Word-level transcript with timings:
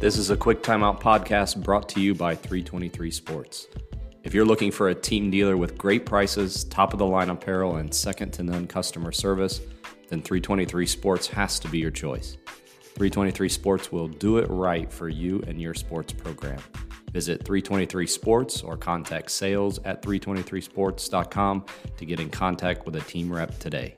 This 0.00 0.16
is 0.16 0.30
a 0.30 0.36
quick 0.36 0.62
timeout 0.62 1.00
podcast 1.00 1.60
brought 1.60 1.88
to 1.88 2.00
you 2.00 2.14
by 2.14 2.36
323 2.36 3.10
Sports. 3.10 3.66
If 4.22 4.32
you're 4.32 4.44
looking 4.44 4.70
for 4.70 4.90
a 4.90 4.94
team 4.94 5.28
dealer 5.28 5.56
with 5.56 5.76
great 5.76 6.06
prices, 6.06 6.62
top 6.62 6.92
of 6.92 7.00
the 7.00 7.04
line 7.04 7.30
apparel, 7.30 7.78
and 7.78 7.92
second 7.92 8.32
to 8.34 8.44
none 8.44 8.68
customer 8.68 9.10
service, 9.10 9.60
then 10.08 10.22
323 10.22 10.86
Sports 10.86 11.26
has 11.26 11.58
to 11.58 11.68
be 11.68 11.78
your 11.80 11.90
choice. 11.90 12.36
323 12.94 13.48
Sports 13.48 13.90
will 13.90 14.06
do 14.06 14.38
it 14.38 14.46
right 14.48 14.88
for 14.92 15.08
you 15.08 15.42
and 15.48 15.60
your 15.60 15.74
sports 15.74 16.12
program. 16.12 16.60
Visit 17.10 17.44
323 17.44 18.06
Sports 18.06 18.62
or 18.62 18.76
contact 18.76 19.32
sales 19.32 19.80
at 19.84 20.00
323sports.com 20.02 21.66
to 21.96 22.06
get 22.06 22.20
in 22.20 22.30
contact 22.30 22.86
with 22.86 22.94
a 22.94 23.00
team 23.00 23.32
rep 23.32 23.58
today. 23.58 23.96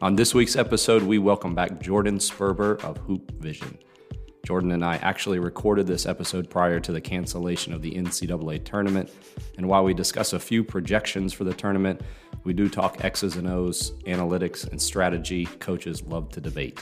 On 0.00 0.14
this 0.14 0.32
week's 0.32 0.54
episode, 0.54 1.02
we 1.02 1.18
welcome 1.18 1.56
back 1.56 1.80
Jordan 1.80 2.18
Sperber 2.18 2.80
of 2.84 2.98
Hoop 2.98 3.32
Vision. 3.40 3.76
Jordan 4.44 4.72
and 4.72 4.84
I 4.84 4.96
actually 4.96 5.38
recorded 5.38 5.86
this 5.86 6.04
episode 6.04 6.50
prior 6.50 6.78
to 6.78 6.92
the 6.92 7.00
cancellation 7.00 7.72
of 7.72 7.80
the 7.80 7.92
NCAA 7.92 8.62
tournament. 8.62 9.10
And 9.56 9.66
while 9.66 9.84
we 9.84 9.94
discuss 9.94 10.34
a 10.34 10.38
few 10.38 10.62
projections 10.62 11.32
for 11.32 11.44
the 11.44 11.54
tournament, 11.54 12.02
we 12.44 12.52
do 12.52 12.68
talk 12.68 13.02
X's 13.02 13.36
and 13.36 13.48
O's, 13.48 13.92
analytics, 14.02 14.70
and 14.70 14.80
strategy 14.80 15.46
coaches 15.46 16.02
love 16.02 16.28
to 16.32 16.42
debate. 16.42 16.78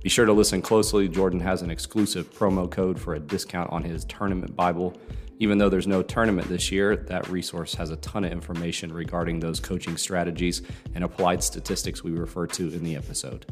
Be 0.00 0.08
sure 0.08 0.26
to 0.26 0.32
listen 0.32 0.62
closely. 0.62 1.08
Jordan 1.08 1.40
has 1.40 1.62
an 1.62 1.70
exclusive 1.70 2.32
promo 2.32 2.70
code 2.70 3.00
for 3.00 3.14
a 3.14 3.20
discount 3.20 3.72
on 3.72 3.82
his 3.82 4.04
tournament 4.04 4.54
Bible. 4.54 4.96
Even 5.40 5.58
though 5.58 5.68
there's 5.68 5.88
no 5.88 6.04
tournament 6.04 6.48
this 6.48 6.70
year, 6.70 6.94
that 6.94 7.28
resource 7.28 7.74
has 7.74 7.90
a 7.90 7.96
ton 7.96 8.24
of 8.24 8.30
information 8.30 8.92
regarding 8.92 9.40
those 9.40 9.58
coaching 9.58 9.96
strategies 9.96 10.62
and 10.94 11.02
applied 11.02 11.42
statistics 11.42 12.04
we 12.04 12.12
refer 12.12 12.46
to 12.46 12.68
in 12.68 12.84
the 12.84 12.94
episode. 12.94 13.46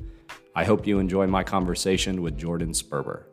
I 0.54 0.64
hope 0.64 0.86
you 0.86 1.00
enjoy 1.00 1.26
my 1.26 1.42
conversation 1.42 2.22
with 2.22 2.38
Jordan 2.38 2.70
Sperber. 2.70 3.24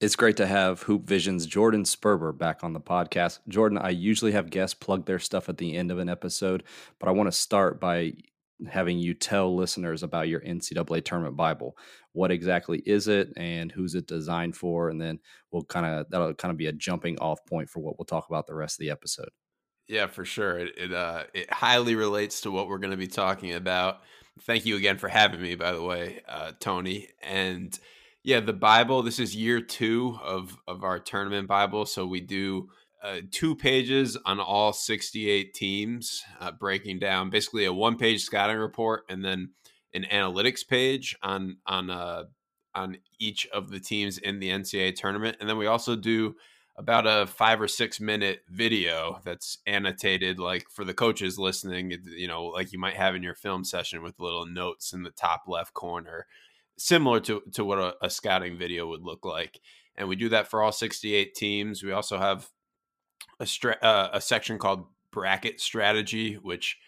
It's 0.00 0.14
great 0.14 0.36
to 0.36 0.46
have 0.46 0.82
Hoop 0.82 1.06
Vision's 1.08 1.44
Jordan 1.44 1.82
Sperber 1.82 2.36
back 2.36 2.62
on 2.62 2.72
the 2.72 2.80
podcast. 2.80 3.40
Jordan, 3.48 3.78
I 3.78 3.90
usually 3.90 4.30
have 4.30 4.48
guests 4.48 4.74
plug 4.74 5.06
their 5.06 5.18
stuff 5.18 5.48
at 5.48 5.58
the 5.58 5.76
end 5.76 5.90
of 5.90 5.98
an 5.98 6.08
episode, 6.08 6.62
but 7.00 7.08
I 7.08 7.12
want 7.12 7.26
to 7.26 7.36
start 7.36 7.80
by 7.80 8.12
having 8.70 9.00
you 9.00 9.12
tell 9.12 9.56
listeners 9.56 10.04
about 10.04 10.28
your 10.28 10.40
NCAA 10.40 11.04
tournament 11.04 11.36
Bible. 11.36 11.76
What 12.12 12.30
exactly 12.30 12.78
is 12.86 13.08
it 13.08 13.32
and 13.36 13.72
who's 13.72 13.96
it 13.96 14.06
designed 14.06 14.56
for? 14.56 14.88
And 14.88 15.00
then 15.00 15.18
we'll 15.50 15.64
kind 15.64 15.84
of, 15.84 16.08
that'll 16.10 16.34
kind 16.34 16.52
of 16.52 16.58
be 16.58 16.66
a 16.66 16.72
jumping 16.72 17.18
off 17.18 17.44
point 17.44 17.68
for 17.68 17.80
what 17.80 17.98
we'll 17.98 18.06
talk 18.06 18.28
about 18.28 18.46
the 18.46 18.54
rest 18.54 18.76
of 18.76 18.84
the 18.84 18.90
episode. 18.90 19.30
Yeah, 19.88 20.06
for 20.06 20.24
sure. 20.24 20.60
It, 20.60 20.78
it, 20.78 20.92
uh, 20.92 21.24
it 21.34 21.52
highly 21.52 21.96
relates 21.96 22.42
to 22.42 22.52
what 22.52 22.68
we're 22.68 22.78
going 22.78 22.92
to 22.92 22.96
be 22.96 23.08
talking 23.08 23.52
about. 23.52 24.02
Thank 24.42 24.64
you 24.64 24.76
again 24.76 24.98
for 24.98 25.08
having 25.08 25.42
me, 25.42 25.56
by 25.56 25.72
the 25.72 25.82
way, 25.82 26.20
uh, 26.28 26.52
Tony. 26.60 27.08
And, 27.20 27.76
yeah, 28.28 28.40
the 28.40 28.52
Bible. 28.52 29.02
This 29.02 29.18
is 29.18 29.34
year 29.34 29.58
two 29.58 30.18
of 30.22 30.54
of 30.66 30.84
our 30.84 30.98
tournament 30.98 31.48
Bible. 31.48 31.86
So 31.86 32.06
we 32.06 32.20
do 32.20 32.68
uh, 33.02 33.20
two 33.30 33.56
pages 33.56 34.18
on 34.26 34.38
all 34.38 34.74
68 34.74 35.54
teams, 35.54 36.22
uh, 36.38 36.52
breaking 36.52 36.98
down 36.98 37.30
basically 37.30 37.64
a 37.64 37.72
one 37.72 37.96
page 37.96 38.22
scouting 38.22 38.58
report 38.58 39.04
and 39.08 39.24
then 39.24 39.52
an 39.94 40.04
analytics 40.12 40.60
page 40.68 41.16
on 41.22 41.56
on 41.64 41.88
uh, 41.88 42.24
on 42.74 42.98
each 43.18 43.46
of 43.46 43.70
the 43.70 43.80
teams 43.80 44.18
in 44.18 44.40
the 44.40 44.50
NCAA 44.50 44.94
tournament. 44.94 45.38
And 45.40 45.48
then 45.48 45.56
we 45.56 45.66
also 45.66 45.96
do 45.96 46.34
about 46.76 47.06
a 47.06 47.26
five 47.26 47.62
or 47.62 47.66
six 47.66 47.98
minute 47.98 48.40
video 48.50 49.20
that's 49.24 49.56
annotated 49.66 50.38
like 50.38 50.66
for 50.70 50.84
the 50.84 50.92
coaches 50.92 51.38
listening 51.38 51.92
you 52.04 52.28
know 52.28 52.44
like 52.44 52.72
you 52.72 52.78
might 52.78 52.94
have 52.94 53.16
in 53.16 53.22
your 53.22 53.34
film 53.34 53.64
session 53.64 54.00
with 54.00 54.20
little 54.20 54.46
notes 54.46 54.92
in 54.92 55.02
the 55.02 55.10
top 55.10 55.42
left 55.48 55.74
corner 55.74 56.26
similar 56.78 57.20
to 57.20 57.42
to 57.52 57.64
what 57.64 57.78
a, 57.78 57.94
a, 58.02 58.08
scouting 58.08 58.56
video 58.56 58.86
would 58.86 59.02
look 59.02 59.24
like. 59.24 59.60
And 59.96 60.08
we 60.08 60.16
do 60.16 60.28
that 60.30 60.48
for 60.48 60.62
all 60.62 60.72
68 60.72 61.34
teams. 61.34 61.82
We 61.82 61.92
also 61.92 62.18
have 62.18 62.48
a 63.40 63.46
stra- 63.46 63.78
uh, 63.82 64.10
a 64.12 64.20
section 64.20 64.58
called 64.58 64.86
bracket 65.12 65.60
strategy, 65.60 66.34
which 66.34 66.78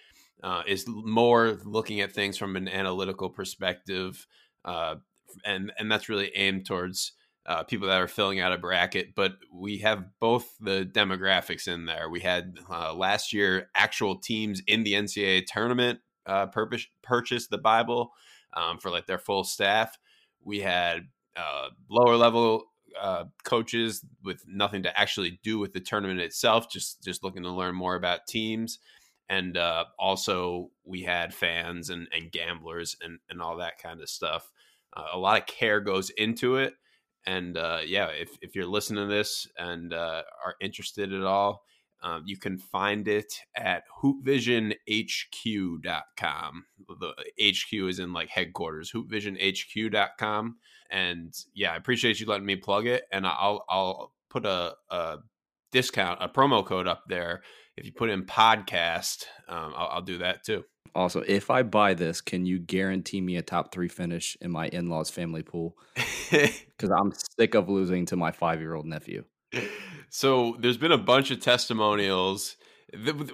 uh, 0.42 0.62
is 0.66 0.84
more 0.86 1.58
looking 1.64 2.00
at 2.00 2.12
things 2.12 2.38
from 2.38 2.56
an 2.56 2.68
analytical 2.68 3.28
perspective, 3.28 4.26
uh, 4.64 4.96
and 5.44 5.72
and 5.78 5.90
that's 5.90 6.08
really 6.08 6.30
aimed 6.34 6.66
towards 6.66 7.12
uh, 7.46 7.64
people 7.64 7.88
that 7.88 8.00
are 8.00 8.08
filling 8.08 8.40
out 8.40 8.52
a 8.52 8.58
bracket. 8.58 9.14
But 9.14 9.32
we 9.52 9.78
have 9.78 10.04
both 10.20 10.56
the 10.60 10.88
demographics 10.90 11.66
in 11.66 11.86
there. 11.86 12.08
We 12.08 12.20
had 12.20 12.58
uh, 12.70 12.94
last 12.94 13.32
year 13.32 13.70
actual 13.74 14.18
teams 14.18 14.62
in 14.66 14.84
the 14.84 14.94
NCAA 14.94 15.46
tournament 15.46 16.00
uh, 16.26 16.46
purpose, 16.46 16.86
purchase 17.02 17.48
the 17.48 17.58
Bible 17.58 18.12
um, 18.54 18.78
for 18.78 18.90
like 18.90 19.06
their 19.06 19.18
full 19.18 19.44
staff. 19.44 19.98
We 20.42 20.60
had 20.60 21.08
uh, 21.36 21.68
lower 21.88 22.16
level 22.16 22.64
uh, 23.00 23.24
coaches 23.44 24.04
with 24.24 24.42
nothing 24.46 24.82
to 24.82 24.98
actually 24.98 25.40
do 25.42 25.58
with 25.58 25.72
the 25.72 25.80
tournament 25.80 26.20
itself, 26.20 26.70
just 26.70 27.02
just 27.02 27.22
looking 27.22 27.42
to 27.42 27.50
learn 27.50 27.74
more 27.74 27.94
about 27.94 28.26
teams. 28.26 28.78
And 29.28 29.56
uh, 29.56 29.84
also, 29.96 30.70
we 30.84 31.02
had 31.02 31.32
fans 31.32 31.88
and, 31.88 32.08
and 32.12 32.32
gamblers 32.32 32.96
and, 33.00 33.20
and 33.30 33.40
all 33.40 33.58
that 33.58 33.78
kind 33.78 34.00
of 34.00 34.10
stuff. 34.10 34.50
Uh, 34.92 35.06
a 35.12 35.18
lot 35.18 35.38
of 35.40 35.46
care 35.46 35.80
goes 35.80 36.10
into 36.10 36.56
it. 36.56 36.74
And 37.24 37.56
uh, 37.56 37.78
yeah, 37.86 38.06
if, 38.06 38.36
if 38.42 38.56
you're 38.56 38.66
listening 38.66 39.08
to 39.08 39.14
this 39.14 39.46
and 39.56 39.94
uh, 39.94 40.22
are 40.44 40.56
interested 40.60 41.12
at 41.12 41.22
all, 41.22 41.62
um, 42.02 42.24
you 42.26 42.38
can 42.38 42.58
find 42.58 43.08
it 43.08 43.32
at 43.56 43.84
hoopvisionhq.com. 44.02 46.64
The 46.98 47.14
HQ 47.40 47.72
is 47.72 47.98
in 47.98 48.12
like 48.12 48.28
headquarters, 48.30 48.92
hoopvisionhq.com. 48.92 50.56
And 50.90 51.34
yeah, 51.54 51.72
I 51.72 51.76
appreciate 51.76 52.20
you 52.20 52.26
letting 52.26 52.46
me 52.46 52.56
plug 52.56 52.86
it. 52.86 53.04
And 53.12 53.26
I'll 53.26 53.64
I'll 53.68 54.14
put 54.30 54.46
a, 54.46 54.74
a 54.90 55.18
discount, 55.72 56.22
a 56.22 56.28
promo 56.28 56.64
code 56.64 56.88
up 56.88 57.04
there. 57.08 57.42
If 57.76 57.86
you 57.86 57.92
put 57.92 58.10
in 58.10 58.24
podcast, 58.24 59.24
um, 59.48 59.72
I'll, 59.76 59.88
I'll 59.92 60.02
do 60.02 60.18
that 60.18 60.44
too. 60.44 60.64
Also, 60.94 61.20
if 61.20 61.50
I 61.50 61.62
buy 61.62 61.94
this, 61.94 62.20
can 62.20 62.46
you 62.46 62.58
guarantee 62.58 63.20
me 63.20 63.36
a 63.36 63.42
top 63.42 63.72
three 63.72 63.88
finish 63.88 64.36
in 64.40 64.50
my 64.50 64.68
in 64.68 64.88
laws 64.88 65.10
family 65.10 65.42
pool? 65.42 65.76
Because 66.30 66.96
I'm 66.98 67.12
sick 67.38 67.54
of 67.54 67.68
losing 67.68 68.06
to 68.06 68.16
my 68.16 68.30
five 68.30 68.60
year 68.60 68.74
old 68.74 68.86
nephew. 68.86 69.24
So 70.10 70.56
there's 70.58 70.76
been 70.76 70.92
a 70.92 70.98
bunch 70.98 71.30
of 71.30 71.40
testimonials. 71.40 72.56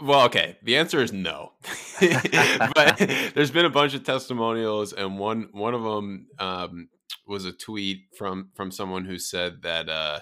Well, 0.02 0.26
okay, 0.26 0.58
the 0.62 0.76
answer 0.76 1.00
is 1.00 1.14
no, 1.14 1.52
but 2.00 2.98
there's 3.34 3.50
been 3.50 3.64
a 3.64 3.70
bunch 3.70 3.94
of 3.94 4.04
testimonials, 4.04 4.92
and 4.92 5.18
one 5.18 5.48
one 5.52 5.72
of 5.72 5.82
them 5.82 6.26
um, 6.38 6.88
was 7.26 7.46
a 7.46 7.52
tweet 7.52 8.02
from 8.18 8.50
from 8.54 8.70
someone 8.70 9.06
who 9.06 9.18
said 9.18 9.62
that 9.62 9.88
uh, 9.88 10.20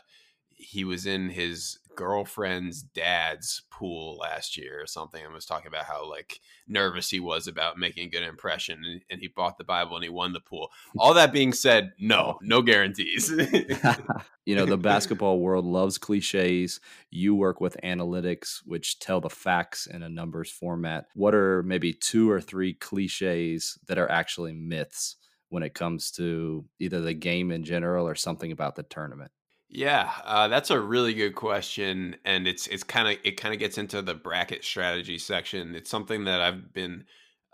he 0.50 0.84
was 0.84 1.04
in 1.04 1.31
his 1.31 1.81
girlfriend's 1.97 2.82
dad's 2.82 3.62
pool 3.71 4.16
last 4.16 4.56
year 4.56 4.81
or 4.81 4.87
something 4.87 5.25
and 5.25 5.32
was 5.32 5.47
talking 5.47 5.69
about 5.69 5.84
how 5.84 6.09
like 6.09 6.41
nervous 6.69 7.10
he 7.10 7.21
was 7.21 7.47
about 7.47 7.78
making 7.78 8.06
a 8.06 8.10
good 8.10 8.22
impression 8.22 8.82
and, 8.84 9.03
and 9.10 9.21
he 9.21 9.28
bought 9.28 9.59
the 9.59 9.65
bible 9.65 9.97
and 9.97 10.04
he 10.04 10.10
won 10.10 10.33
the 10.33 10.41
pool. 10.41 10.71
All 10.99 11.15
that 11.15 11.33
being 11.33 11.53
said 11.53 11.93
no 11.99 12.38
no 12.43 12.62
guarantees. 12.62 13.33
You 14.47 14.56
know 14.56 14.66
the 14.66 14.77
basketball 14.77 15.41
world 15.41 15.65
loves 15.65 15.97
cliches. 15.97 16.78
You 17.10 17.34
work 17.34 17.62
with 17.62 17.78
analytics 17.83 18.60
which 18.66 18.99
tell 18.99 19.21
the 19.21 19.31
facts 19.31 19.87
in 19.87 20.03
a 20.03 20.09
numbers 20.09 20.50
format. 20.50 21.06
What 21.15 21.34
are 21.34 21.62
maybe 21.62 21.94
two 21.94 22.31
or 22.31 22.43
three 22.43 22.75
cliches 22.75 23.78
that 23.87 23.99
are 23.99 24.10
actually 24.10 24.53
myths 24.53 25.16
when 25.49 25.62
it 25.62 25.72
comes 25.72 26.10
to 26.12 26.65
either 26.78 27.00
the 27.00 27.15
game 27.15 27.50
in 27.53 27.65
general 27.65 28.06
or 28.06 28.15
something 28.15 28.53
about 28.53 28.77
the 28.77 28.83
tournament 28.83 29.31
yeah, 29.69 30.12
uh, 30.25 30.48
that's 30.48 30.70
a 30.70 30.80
really 30.80 31.14
good 31.14 31.34
question, 31.34 32.16
and 32.25 32.47
it's 32.47 32.66
it's 32.69 32.84
kind 32.84 33.08
of 33.08 33.16
it 33.25 33.41
kind 33.41 33.52
of 33.54 33.60
gets 33.60 33.78
into 33.78 34.02
the 34.02 34.14
bracket 34.14 34.64
strategy 34.64 35.19
section. 35.19 35.75
It's 35.75 35.91
something 35.91 36.25
that 36.25 36.41
I've 36.41 36.72
been 36.72 37.04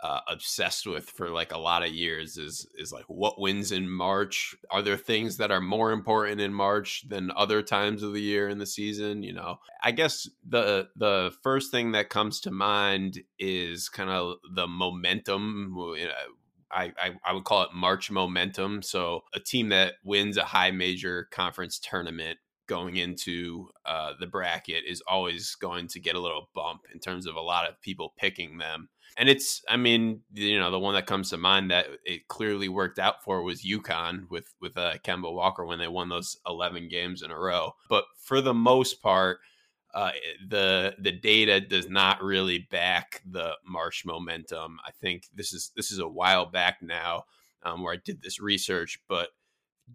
uh, 0.01 0.19
obsessed 0.27 0.87
with 0.87 1.05
for 1.05 1.29
like 1.29 1.51
a 1.51 1.57
lot 1.57 1.83
of 1.83 1.93
years. 1.93 2.37
Is 2.37 2.67
is 2.77 2.91
like 2.91 3.05
what 3.07 3.39
wins 3.39 3.71
in 3.71 3.89
March? 3.89 4.55
Are 4.69 4.81
there 4.81 4.97
things 4.97 5.37
that 5.37 5.51
are 5.51 5.61
more 5.61 5.91
important 5.91 6.41
in 6.41 6.53
March 6.53 7.07
than 7.07 7.31
other 7.35 7.61
times 7.61 8.03
of 8.03 8.13
the 8.13 8.21
year 8.21 8.49
in 8.49 8.57
the 8.57 8.65
season? 8.65 9.23
You 9.23 9.33
know, 9.33 9.57
I 9.83 9.91
guess 9.91 10.29
the 10.47 10.89
the 10.95 11.31
first 11.43 11.71
thing 11.71 11.93
that 11.93 12.09
comes 12.09 12.39
to 12.41 12.51
mind 12.51 13.19
is 13.39 13.89
kind 13.89 14.09
of 14.09 14.35
the 14.53 14.67
momentum. 14.67 15.75
You 15.97 16.07
know, 16.07 16.13
I, 16.73 16.93
I, 16.97 17.11
I 17.25 17.33
would 17.33 17.43
call 17.43 17.63
it 17.63 17.73
March 17.73 18.09
momentum. 18.09 18.81
So 18.81 19.21
a 19.33 19.39
team 19.39 19.69
that 19.69 19.95
wins 20.03 20.37
a 20.37 20.43
high 20.43 20.71
major 20.71 21.27
conference 21.31 21.79
tournament 21.79 22.39
going 22.67 22.95
into 22.95 23.67
uh, 23.85 24.13
the 24.19 24.27
bracket 24.27 24.83
is 24.87 25.01
always 25.05 25.55
going 25.55 25.87
to 25.87 25.99
get 25.99 26.15
a 26.15 26.19
little 26.19 26.49
bump 26.55 26.81
in 26.93 26.99
terms 26.99 27.25
of 27.25 27.35
a 27.35 27.41
lot 27.41 27.67
of 27.67 27.81
people 27.81 28.13
picking 28.17 28.57
them. 28.59 28.87
And 29.17 29.27
it's, 29.27 29.61
I 29.67 29.75
mean, 29.75 30.21
you 30.33 30.57
know, 30.57 30.71
the 30.71 30.79
one 30.79 30.93
that 30.93 31.05
comes 31.05 31.31
to 31.31 31.37
mind 31.37 31.69
that 31.71 31.87
it 32.05 32.29
clearly 32.29 32.69
worked 32.69 32.97
out 32.97 33.23
for 33.25 33.43
was 33.43 33.61
UConn 33.61 34.29
with 34.29 34.53
with 34.61 34.77
uh, 34.77 34.93
Kemba 35.03 35.33
Walker 35.33 35.65
when 35.65 35.79
they 35.79 35.89
won 35.89 36.07
those 36.07 36.37
eleven 36.47 36.87
games 36.87 37.21
in 37.21 37.29
a 37.29 37.37
row. 37.37 37.73
But 37.89 38.05
for 38.21 38.39
the 38.39 38.53
most 38.53 39.01
part, 39.01 39.39
uh, 39.93 40.11
the 40.49 40.95
the 40.99 41.11
data 41.11 41.61
does 41.61 41.89
not 41.89 42.23
really 42.23 42.59
back 42.71 43.21
the 43.29 43.53
March 43.65 44.05
momentum. 44.05 44.79
I 44.85 44.91
think 44.91 45.25
this 45.33 45.53
is 45.53 45.71
this 45.75 45.91
is 45.91 45.99
a 45.99 46.07
while 46.07 46.45
back 46.45 46.81
now. 46.81 47.25
um, 47.63 47.83
where 47.83 47.93
I 47.93 47.97
did 48.03 48.21
this 48.21 48.39
research, 48.39 48.99
but 49.07 49.29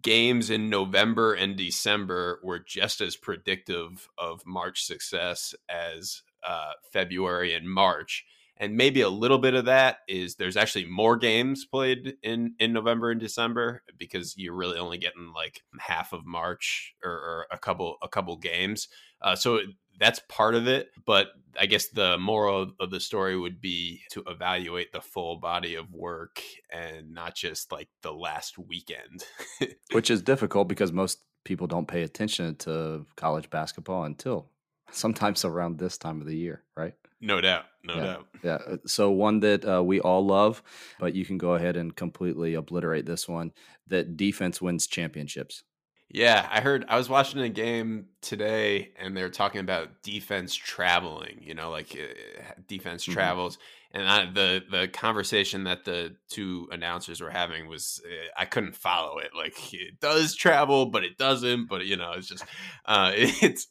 games 0.01 0.49
in 0.49 0.69
November 0.69 1.33
and 1.33 1.55
December 1.55 2.39
were 2.43 2.59
just 2.59 3.01
as 3.01 3.15
predictive 3.15 4.07
of 4.17 4.45
March 4.45 4.83
success 4.83 5.55
as 5.69 6.21
uh, 6.47 6.73
February 6.91 7.53
and 7.53 7.69
March. 7.69 8.25
And 8.59 8.75
maybe 8.75 9.01
a 9.01 9.09
little 9.09 9.37
bit 9.37 9.53
of 9.53 9.65
that 9.65 9.97
is 10.07 10.35
there's 10.35 10.57
actually 10.57 10.85
more 10.85 11.15
games 11.17 11.65
played 11.65 12.15
in 12.23 12.55
in 12.59 12.73
November 12.73 13.11
and 13.11 13.19
December 13.19 13.83
because 13.97 14.35
you're 14.37 14.55
really 14.55 14.79
only 14.79 14.97
getting 14.97 15.31
like 15.33 15.61
half 15.79 16.13
of 16.13 16.25
March 16.25 16.95
or, 17.03 17.11
or 17.11 17.47
a 17.51 17.57
couple 17.57 17.97
a 18.01 18.07
couple 18.07 18.35
games. 18.37 18.87
Uh, 19.21 19.35
so 19.35 19.59
that's 19.99 20.21
part 20.29 20.55
of 20.55 20.67
it. 20.67 20.89
But 21.05 21.27
I 21.59 21.65
guess 21.65 21.89
the 21.89 22.17
moral 22.17 22.71
of 22.79 22.91
the 22.91 22.99
story 22.99 23.37
would 23.37 23.61
be 23.61 24.01
to 24.11 24.23
evaluate 24.27 24.91
the 24.91 25.01
full 25.01 25.37
body 25.37 25.75
of 25.75 25.91
work 25.91 26.41
and 26.71 27.13
not 27.13 27.35
just 27.35 27.71
like 27.71 27.89
the 28.01 28.11
last 28.11 28.57
weekend. 28.57 29.23
Which 29.91 30.09
is 30.09 30.21
difficult 30.21 30.67
because 30.67 30.91
most 30.91 31.19
people 31.45 31.67
don't 31.67 31.87
pay 31.87 32.03
attention 32.03 32.55
to 32.55 33.05
college 33.15 33.49
basketball 33.49 34.03
until 34.03 34.49
sometimes 34.91 35.45
around 35.45 35.77
this 35.77 35.97
time 35.97 36.21
of 36.21 36.27
the 36.27 36.35
year, 36.35 36.63
right? 36.75 36.93
No 37.19 37.41
doubt. 37.41 37.65
No 37.83 37.95
yeah, 37.95 38.03
doubt. 38.03 38.27
Yeah. 38.43 38.57
Uh, 38.73 38.77
so 38.85 39.09
one 39.11 39.39
that 39.39 39.65
uh, 39.65 39.83
we 39.83 39.99
all 39.99 40.25
love, 40.25 40.61
but 40.99 41.15
you 41.15 41.25
can 41.25 41.37
go 41.37 41.55
ahead 41.55 41.75
and 41.75 41.95
completely 41.95 42.53
obliterate 42.53 43.05
this 43.05 43.27
one 43.27 43.51
that 43.87 44.17
defense 44.17 44.61
wins 44.61 44.87
championships. 44.87 45.63
Yeah, 46.09 46.47
I 46.49 46.61
heard. 46.61 46.85
I 46.87 46.97
was 46.97 47.09
watching 47.09 47.41
a 47.41 47.49
game 47.49 48.05
today, 48.21 48.91
and 48.97 49.15
they're 49.15 49.29
talking 49.29 49.59
about 49.59 50.03
defense 50.03 50.55
traveling. 50.55 51.39
You 51.41 51.53
know, 51.53 51.69
like 51.69 51.97
uh, 51.99 52.53
defense 52.65 53.03
mm-hmm. 53.03 53.13
travels, 53.13 53.57
and 53.91 54.07
I, 54.07 54.31
the 54.31 54.63
the 54.71 54.87
conversation 54.87 55.65
that 55.65 55.83
the 55.83 56.15
two 56.29 56.69
announcers 56.71 57.19
were 57.19 57.29
having 57.29 57.67
was 57.67 58.01
uh, 58.05 58.29
I 58.37 58.45
couldn't 58.45 58.75
follow 58.75 59.17
it. 59.17 59.31
Like 59.35 59.73
it 59.73 59.99
does 59.99 60.33
travel, 60.33 60.85
but 60.85 61.03
it 61.03 61.17
doesn't. 61.17 61.67
But 61.67 61.85
you 61.85 61.97
know, 61.97 62.13
it's 62.15 62.29
just 62.29 62.45
uh, 62.85 63.11
it's 63.15 63.67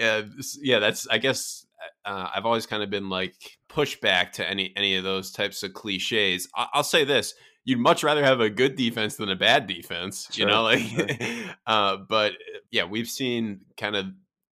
uh, 0.00 0.22
yeah. 0.60 0.80
That's 0.80 1.06
I 1.06 1.18
guess 1.18 1.64
uh, 2.04 2.28
I've 2.34 2.46
always 2.46 2.66
kind 2.66 2.82
of 2.82 2.90
been 2.90 3.08
like 3.08 3.34
pushback 3.70 4.32
to 4.32 4.48
any 4.48 4.72
any 4.76 4.96
of 4.96 5.04
those 5.04 5.30
types 5.30 5.62
of 5.62 5.74
cliches. 5.74 6.48
I, 6.54 6.68
will 6.74 6.82
say 6.82 7.04
this: 7.04 7.34
you'd 7.64 7.78
much 7.78 8.02
rather 8.02 8.24
have 8.24 8.40
a 8.40 8.50
good 8.50 8.76
defense 8.76 9.16
than 9.16 9.28
a 9.28 9.36
bad 9.36 9.66
defense, 9.66 10.28
sure. 10.30 10.46
you 10.46 10.52
know, 10.52 10.62
like 10.62 10.82
uh, 11.66 11.98
but 12.08 12.32
yeah, 12.70 12.84
we've 12.84 13.08
seen 13.08 13.60
kind 13.76 13.96
of 13.96 14.06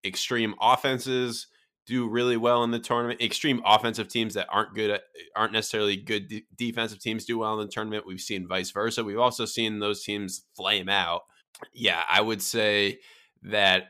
extreme 0.04 0.54
offenses 0.60 1.46
do 1.86 2.08
really 2.08 2.36
well 2.36 2.64
in 2.64 2.70
the 2.70 2.78
tournament. 2.78 3.20
Extreme 3.20 3.62
offensive 3.64 4.08
teams 4.08 4.34
that 4.34 4.46
aren't 4.50 4.74
good 4.74 4.90
at, 4.90 5.02
aren't 5.36 5.52
necessarily 5.52 5.96
good 5.96 6.28
de- 6.28 6.46
defensive 6.56 6.98
teams 6.98 7.24
do 7.24 7.38
well 7.38 7.58
in 7.60 7.66
the 7.66 7.72
tournament. 7.72 8.06
We've 8.06 8.20
seen 8.20 8.48
vice 8.48 8.70
versa. 8.70 9.04
We've 9.04 9.18
also 9.18 9.44
seen 9.44 9.80
those 9.80 10.02
teams 10.02 10.46
flame 10.56 10.88
out. 10.88 11.22
Yeah, 11.72 12.02
I 12.08 12.20
would 12.20 12.42
say 12.42 13.00
that 13.42 13.88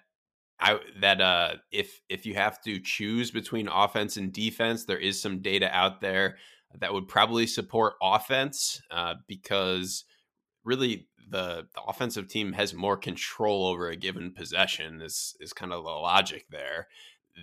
I 0.60 0.78
that 1.00 1.20
uh 1.20 1.54
if 1.72 2.00
if 2.08 2.26
you 2.26 2.34
have 2.34 2.62
to 2.62 2.78
choose 2.78 3.30
between 3.30 3.68
offense 3.68 4.16
and 4.16 4.32
defense, 4.32 4.84
there 4.84 4.98
is 4.98 5.20
some 5.20 5.42
data 5.42 5.68
out 5.74 6.00
there 6.00 6.36
that 6.80 6.92
would 6.92 7.08
probably 7.08 7.46
support 7.46 7.94
offense 8.02 8.80
uh, 8.90 9.14
because 9.26 10.04
really 10.64 11.06
the, 11.30 11.66
the 11.74 11.82
offensive 11.86 12.28
team 12.28 12.52
has 12.52 12.74
more 12.74 12.96
control 12.96 13.66
over 13.66 13.88
a 13.88 13.96
given 13.96 14.32
possession 14.32 15.00
is 15.00 15.36
is 15.40 15.52
kind 15.52 15.72
of 15.72 15.84
the 15.84 15.90
logic 15.90 16.46
there. 16.50 16.88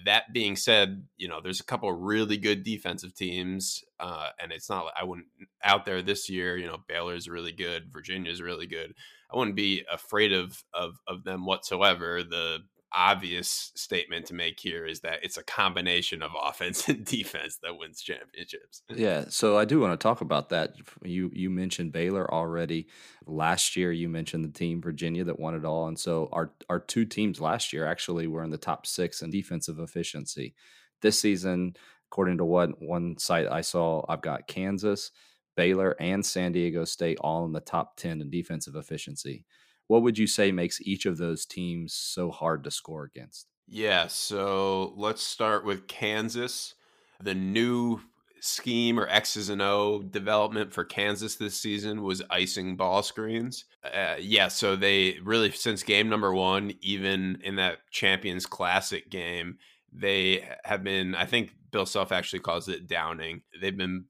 That 0.06 0.32
being 0.32 0.56
said, 0.56 1.06
you 1.18 1.28
know 1.28 1.42
there's 1.42 1.60
a 1.60 1.66
couple 1.66 1.92
really 1.92 2.38
good 2.38 2.64
defensive 2.64 3.14
teams, 3.14 3.84
uh, 4.00 4.30
and 4.42 4.52
it's 4.52 4.70
not 4.70 4.86
I 5.00 5.04
wouldn't 5.04 5.28
out 5.64 5.86
there 5.86 6.02
this 6.02 6.30
year. 6.30 6.58
You 6.58 6.68
know 6.68 6.78
Baylor's 6.88 7.28
really 7.28 7.52
good, 7.52 7.92
Virginia's 7.92 8.42
really 8.42 8.68
good. 8.68 8.94
I 9.32 9.38
wouldn't 9.38 9.56
be 9.56 9.84
afraid 9.92 10.32
of 10.34 10.64
of 10.74 10.96
of 11.08 11.24
them 11.24 11.46
whatsoever. 11.46 12.24
The 12.24 12.60
obvious 12.94 13.72
statement 13.76 14.26
to 14.28 14.34
make 14.34 14.60
here 14.60 14.86
is 14.86 15.02
that 15.02 15.20
it's 15.24 15.38
a 15.38 15.44
combination 15.44 16.22
of 16.22 16.32
offense 16.44 16.88
and 16.88 17.06
defense 17.06 17.60
that 17.64 17.78
wins 17.78 18.02
championships. 18.02 18.84
Yeah, 18.90 19.26
so 19.30 19.58
I 19.58 19.66
do 19.66 19.80
want 19.80 20.00
to 20.00 20.04
talk 20.04 20.22
about 20.22 20.50
that. 20.50 20.76
You 21.04 21.32
you 21.34 21.50
mentioned 21.50 21.92
Baylor 21.92 22.32
already. 22.32 22.88
Last 23.26 23.76
year 23.76 23.92
you 23.92 24.10
mentioned 24.10 24.44
the 24.44 24.50
team 24.50 24.82
Virginia 24.82 25.24
that 25.26 25.40
won 25.40 25.56
it 25.56 25.66
all 25.66 25.88
and 25.88 26.00
so 26.00 26.30
our 26.32 26.54
our 26.70 26.80
two 26.80 27.06
teams 27.06 27.40
last 27.40 27.74
year 27.74 27.86
actually 27.86 28.28
were 28.28 28.44
in 28.44 28.52
the 28.52 28.58
top 28.58 28.86
6 28.86 29.22
in 29.22 29.30
defensive 29.30 29.80
efficiency. 29.80 30.56
This 31.02 31.20
season 31.20 31.76
according 32.12 32.38
to 32.38 32.46
what 32.46 32.82
one 32.82 33.18
site 33.18 33.48
I 33.50 33.62
saw, 33.62 34.04
I've 34.10 34.22
got 34.22 34.46
Kansas, 34.46 35.12
Baylor 35.56 35.96
and 35.98 36.26
San 36.26 36.52
Diego 36.52 36.84
State 36.84 37.18
all 37.22 37.46
in 37.46 37.54
the 37.54 37.62
top 37.62 37.96
10 37.96 38.20
in 38.20 38.30
defensive 38.30 38.76
efficiency 38.76 39.46
what 39.88 40.04
would 40.04 40.18
you 40.18 40.28
say 40.28 40.52
makes 40.52 40.82
each 40.82 41.06
of 41.06 41.18
those 41.18 41.46
teams 41.46 41.94
so 41.94 42.32
hard 42.32 42.64
to 42.64 42.72
score 42.72 43.04
against? 43.04 43.48
Yeah, 43.68 44.08
so 44.08 44.94
let's 44.98 45.24
start 45.24 45.66
with 45.66 45.88
Kansas. 45.88 46.76
The 47.22 47.36
new 47.36 48.02
scheme 48.42 49.00
or 49.00 49.08
X's 49.08 49.50
and 49.50 49.62
O 49.62 50.02
development 50.02 50.74
for 50.74 50.84
Kansas 50.84 51.36
this 51.36 51.56
season 51.56 52.02
was 52.02 52.24
icing 52.30 52.76
ball 52.76 53.04
screens. 53.04 53.66
Uh, 53.84 54.16
yeah, 54.20 54.48
so 54.48 54.76
they 54.76 55.18
really 55.24 55.52
since 55.52 55.84
game 55.84 56.10
number 56.10 56.34
one, 56.34 56.74
even 56.82 57.40
in 57.44 57.56
that 57.58 57.78
Champions 57.92 58.46
Classic 58.46 59.10
game, 59.10 59.58
they 59.94 60.48
have 60.64 60.84
been. 60.84 61.16
I 61.16 61.26
think 61.26 61.54
Bill 61.72 61.86
Self 61.86 62.12
actually 62.12 62.40
calls 62.40 62.68
it 62.68 62.88
downing. 62.88 63.42
They've 63.62 63.78
been 63.78 64.06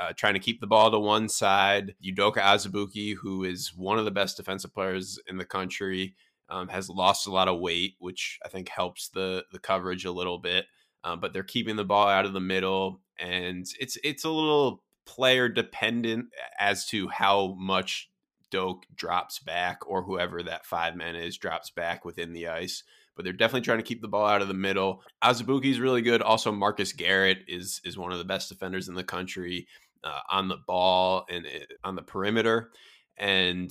uh, 0.00 0.12
trying 0.16 0.34
to 0.34 0.40
keep 0.40 0.60
the 0.60 0.66
ball 0.66 0.90
to 0.90 0.98
one 0.98 1.28
side. 1.28 1.94
Udoka 2.04 2.38
Azubuike, 2.38 3.16
who 3.16 3.44
is 3.44 3.74
one 3.74 3.98
of 3.98 4.04
the 4.04 4.10
best 4.10 4.36
defensive 4.36 4.74
players 4.74 5.18
in 5.26 5.38
the 5.38 5.44
country, 5.44 6.14
um, 6.48 6.68
has 6.68 6.88
lost 6.88 7.26
a 7.26 7.30
lot 7.30 7.48
of 7.48 7.60
weight, 7.60 7.94
which 7.98 8.38
I 8.44 8.48
think 8.48 8.68
helps 8.68 9.08
the 9.08 9.44
the 9.52 9.58
coverage 9.58 10.04
a 10.04 10.12
little 10.12 10.38
bit. 10.38 10.66
Um, 11.04 11.18
but 11.20 11.32
they're 11.32 11.42
keeping 11.42 11.76
the 11.76 11.84
ball 11.84 12.08
out 12.08 12.26
of 12.26 12.32
the 12.32 12.40
middle, 12.40 13.00
and 13.18 13.66
it's 13.80 13.98
it's 14.04 14.24
a 14.24 14.30
little 14.30 14.82
player 15.04 15.48
dependent 15.48 16.26
as 16.58 16.86
to 16.86 17.08
how 17.08 17.54
much 17.58 18.10
Doke 18.50 18.84
drops 18.94 19.38
back 19.38 19.80
or 19.86 20.02
whoever 20.02 20.42
that 20.42 20.66
five 20.66 20.94
man 20.94 21.16
is 21.16 21.36
drops 21.36 21.70
back 21.70 22.04
within 22.04 22.32
the 22.32 22.48
ice. 22.48 22.84
But 23.14 23.24
they're 23.24 23.32
definitely 23.32 23.64
trying 23.64 23.78
to 23.78 23.84
keep 23.84 24.00
the 24.00 24.08
ball 24.08 24.26
out 24.26 24.42
of 24.42 24.48
the 24.48 24.54
middle. 24.54 25.02
Azubuike 25.22 25.70
is 25.70 25.80
really 25.80 26.02
good. 26.02 26.22
Also, 26.22 26.50
Marcus 26.50 26.92
Garrett 26.92 27.38
is 27.46 27.80
is 27.84 27.98
one 27.98 28.12
of 28.12 28.18
the 28.18 28.24
best 28.24 28.48
defenders 28.48 28.88
in 28.88 28.94
the 28.94 29.04
country 29.04 29.66
uh, 30.04 30.20
on 30.30 30.48
the 30.48 30.58
ball 30.66 31.26
and 31.30 31.46
uh, 31.46 31.74
on 31.84 31.94
the 31.94 32.02
perimeter. 32.02 32.70
And 33.16 33.70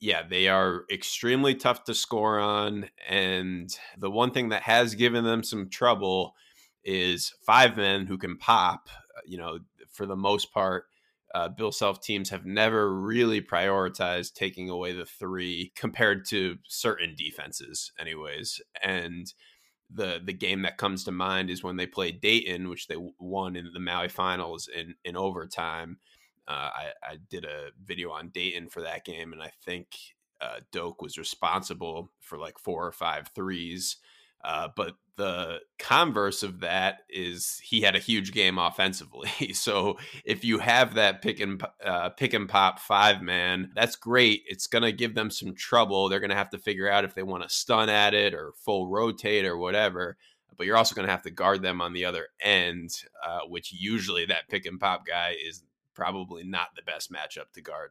yeah, 0.00 0.22
they 0.28 0.48
are 0.48 0.84
extremely 0.90 1.54
tough 1.54 1.84
to 1.84 1.94
score 1.94 2.38
on. 2.38 2.88
And 3.08 3.70
the 3.98 4.10
one 4.10 4.30
thing 4.30 4.48
that 4.48 4.62
has 4.62 4.94
given 4.94 5.24
them 5.24 5.42
some 5.42 5.68
trouble 5.68 6.34
is 6.84 7.34
five 7.44 7.76
men 7.76 8.06
who 8.06 8.16
can 8.16 8.38
pop. 8.38 8.88
Uh, 9.16 9.20
you 9.26 9.36
know, 9.36 9.58
for 9.92 10.06
the 10.06 10.16
most 10.16 10.52
part, 10.52 10.84
uh, 11.34 11.48
Bill 11.48 11.72
Self 11.72 12.00
teams 12.00 12.30
have 12.30 12.44
never 12.44 12.92
really 12.92 13.40
prioritized 13.40 14.34
taking 14.34 14.68
away 14.68 14.92
the 14.92 15.06
three 15.06 15.72
compared 15.76 16.24
to 16.26 16.58
certain 16.66 17.14
defenses, 17.16 17.92
anyways. 17.98 18.60
And 18.82 19.32
the 19.92 20.20
the 20.24 20.32
game 20.32 20.62
that 20.62 20.78
comes 20.78 21.04
to 21.04 21.12
mind 21.12 21.50
is 21.50 21.62
when 21.62 21.76
they 21.76 21.86
played 21.86 22.20
Dayton, 22.20 22.68
which 22.68 22.86
they 22.86 22.96
won 23.18 23.56
in 23.56 23.70
the 23.72 23.80
Maui 23.80 24.08
Finals 24.08 24.68
in 24.68 24.94
in 25.04 25.16
overtime. 25.16 25.98
Uh, 26.48 26.70
I, 26.74 26.86
I 27.04 27.16
did 27.28 27.44
a 27.44 27.68
video 27.84 28.10
on 28.10 28.30
Dayton 28.30 28.70
for 28.70 28.82
that 28.82 29.04
game, 29.04 29.32
and 29.32 29.40
I 29.40 29.52
think 29.64 29.94
uh, 30.40 30.60
Doke 30.72 31.00
was 31.00 31.16
responsible 31.18 32.10
for 32.20 32.38
like 32.38 32.58
four 32.58 32.84
or 32.84 32.92
five 32.92 33.28
threes. 33.34 33.98
Uh, 34.42 34.68
but 34.74 34.94
the 35.16 35.60
converse 35.78 36.42
of 36.42 36.60
that 36.60 37.00
is 37.10 37.60
he 37.62 37.82
had 37.82 37.94
a 37.94 38.00
huge 38.00 38.32
game 38.32 38.56
offensively. 38.56 39.52
so 39.52 39.98
if 40.24 40.44
you 40.44 40.58
have 40.58 40.94
that 40.94 41.20
pick 41.20 41.40
and 41.40 41.62
uh, 41.84 42.08
pick 42.10 42.32
and 42.32 42.48
pop 42.48 42.80
five 42.80 43.20
man, 43.20 43.70
that's 43.74 43.96
great. 43.96 44.42
It's 44.46 44.66
going 44.66 44.82
to 44.82 44.92
give 44.92 45.14
them 45.14 45.30
some 45.30 45.54
trouble. 45.54 46.08
They're 46.08 46.20
going 46.20 46.30
to 46.30 46.36
have 46.36 46.50
to 46.50 46.58
figure 46.58 46.90
out 46.90 47.04
if 47.04 47.14
they 47.14 47.22
want 47.22 47.42
to 47.42 47.50
stun 47.50 47.90
at 47.90 48.14
it 48.14 48.32
or 48.32 48.54
full 48.64 48.88
rotate 48.88 49.44
or 49.44 49.58
whatever. 49.58 50.16
But 50.56 50.66
you're 50.66 50.76
also 50.76 50.94
going 50.94 51.06
to 51.06 51.12
have 51.12 51.22
to 51.22 51.30
guard 51.30 51.62
them 51.62 51.82
on 51.82 51.92
the 51.92 52.06
other 52.06 52.28
end, 52.40 52.90
uh, 53.26 53.40
which 53.46 53.72
usually 53.72 54.24
that 54.26 54.48
pick 54.48 54.64
and 54.64 54.80
pop 54.80 55.06
guy 55.06 55.34
is 55.46 55.62
probably 55.94 56.44
not 56.44 56.68
the 56.74 56.82
best 56.82 57.12
matchup 57.12 57.52
to 57.54 57.60
guard. 57.60 57.90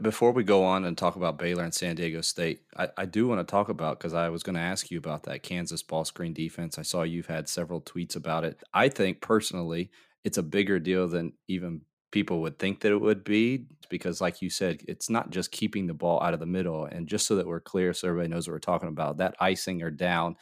Before 0.00 0.32
we 0.32 0.44
go 0.44 0.64
on 0.64 0.84
and 0.84 0.96
talk 0.96 1.16
about 1.16 1.38
Baylor 1.38 1.64
and 1.64 1.74
San 1.74 1.96
Diego 1.96 2.20
State, 2.20 2.60
I, 2.76 2.88
I 2.96 3.04
do 3.06 3.28
want 3.28 3.40
to 3.40 3.50
talk 3.50 3.68
about 3.68 3.98
because 3.98 4.14
I 4.14 4.28
was 4.28 4.42
going 4.42 4.56
to 4.56 4.60
ask 4.60 4.90
you 4.90 4.98
about 4.98 5.24
that 5.24 5.42
Kansas 5.42 5.82
ball 5.82 6.04
screen 6.04 6.32
defense. 6.32 6.78
I 6.78 6.82
saw 6.82 7.02
you've 7.02 7.26
had 7.26 7.48
several 7.48 7.80
tweets 7.80 8.16
about 8.16 8.44
it. 8.44 8.62
I 8.72 8.88
think 8.88 9.20
personally, 9.20 9.90
it's 10.24 10.38
a 10.38 10.42
bigger 10.42 10.78
deal 10.78 11.06
than 11.06 11.34
even 11.48 11.82
people 12.10 12.40
would 12.40 12.58
think 12.58 12.80
that 12.80 12.92
it 12.92 13.00
would 13.00 13.24
be 13.24 13.66
because 13.90 14.20
like 14.20 14.40
you 14.40 14.48
said 14.48 14.80
it's 14.86 15.10
not 15.10 15.30
just 15.30 15.50
keeping 15.50 15.86
the 15.88 15.92
ball 15.92 16.22
out 16.22 16.32
of 16.32 16.38
the 16.38 16.46
middle 16.46 16.84
and 16.84 17.08
just 17.08 17.26
so 17.26 17.34
that 17.34 17.46
we're 17.46 17.58
clear 17.58 17.92
so 17.92 18.06
everybody 18.06 18.28
knows 18.28 18.46
what 18.46 18.52
we're 18.52 18.60
talking 18.60 18.88
about 18.88 19.16
that 19.16 19.34
icing 19.40 19.82
or 19.82 19.90
down 19.90 20.36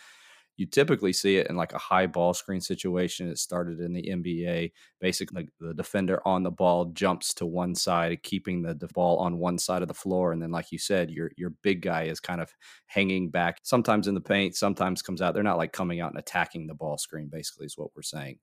you 0.56 0.66
typically 0.66 1.12
see 1.12 1.36
it 1.36 1.48
in 1.48 1.56
like 1.56 1.72
a 1.72 1.78
high 1.78 2.06
ball 2.06 2.34
screen 2.34 2.60
situation. 2.60 3.28
It 3.28 3.38
started 3.38 3.80
in 3.80 3.92
the 3.92 4.02
NBA. 4.02 4.72
Basically, 5.00 5.48
the 5.60 5.74
defender 5.74 6.20
on 6.26 6.42
the 6.42 6.50
ball 6.50 6.86
jumps 6.86 7.34
to 7.34 7.46
one 7.46 7.74
side, 7.74 8.22
keeping 8.22 8.62
the 8.62 8.74
the 8.74 8.88
ball 8.88 9.18
on 9.18 9.38
one 9.38 9.58
side 9.58 9.82
of 9.82 9.88
the 9.88 9.94
floor, 9.94 10.32
and 10.32 10.42
then, 10.42 10.50
like 10.50 10.72
you 10.72 10.78
said, 10.78 11.10
your 11.10 11.30
your 11.36 11.50
big 11.62 11.82
guy 11.82 12.04
is 12.04 12.20
kind 12.20 12.40
of 12.40 12.52
hanging 12.86 13.30
back, 13.30 13.60
sometimes 13.62 14.08
in 14.08 14.14
the 14.14 14.20
paint, 14.20 14.54
sometimes 14.54 15.02
comes 15.02 15.22
out. 15.22 15.34
They're 15.34 15.42
not 15.42 15.58
like 15.58 15.72
coming 15.72 16.00
out 16.00 16.10
and 16.10 16.18
attacking 16.18 16.66
the 16.66 16.74
ball 16.74 16.98
screen. 16.98 17.28
Basically, 17.28 17.66
is 17.66 17.78
what 17.78 17.90
we're 17.96 18.02
saying. 18.02 18.38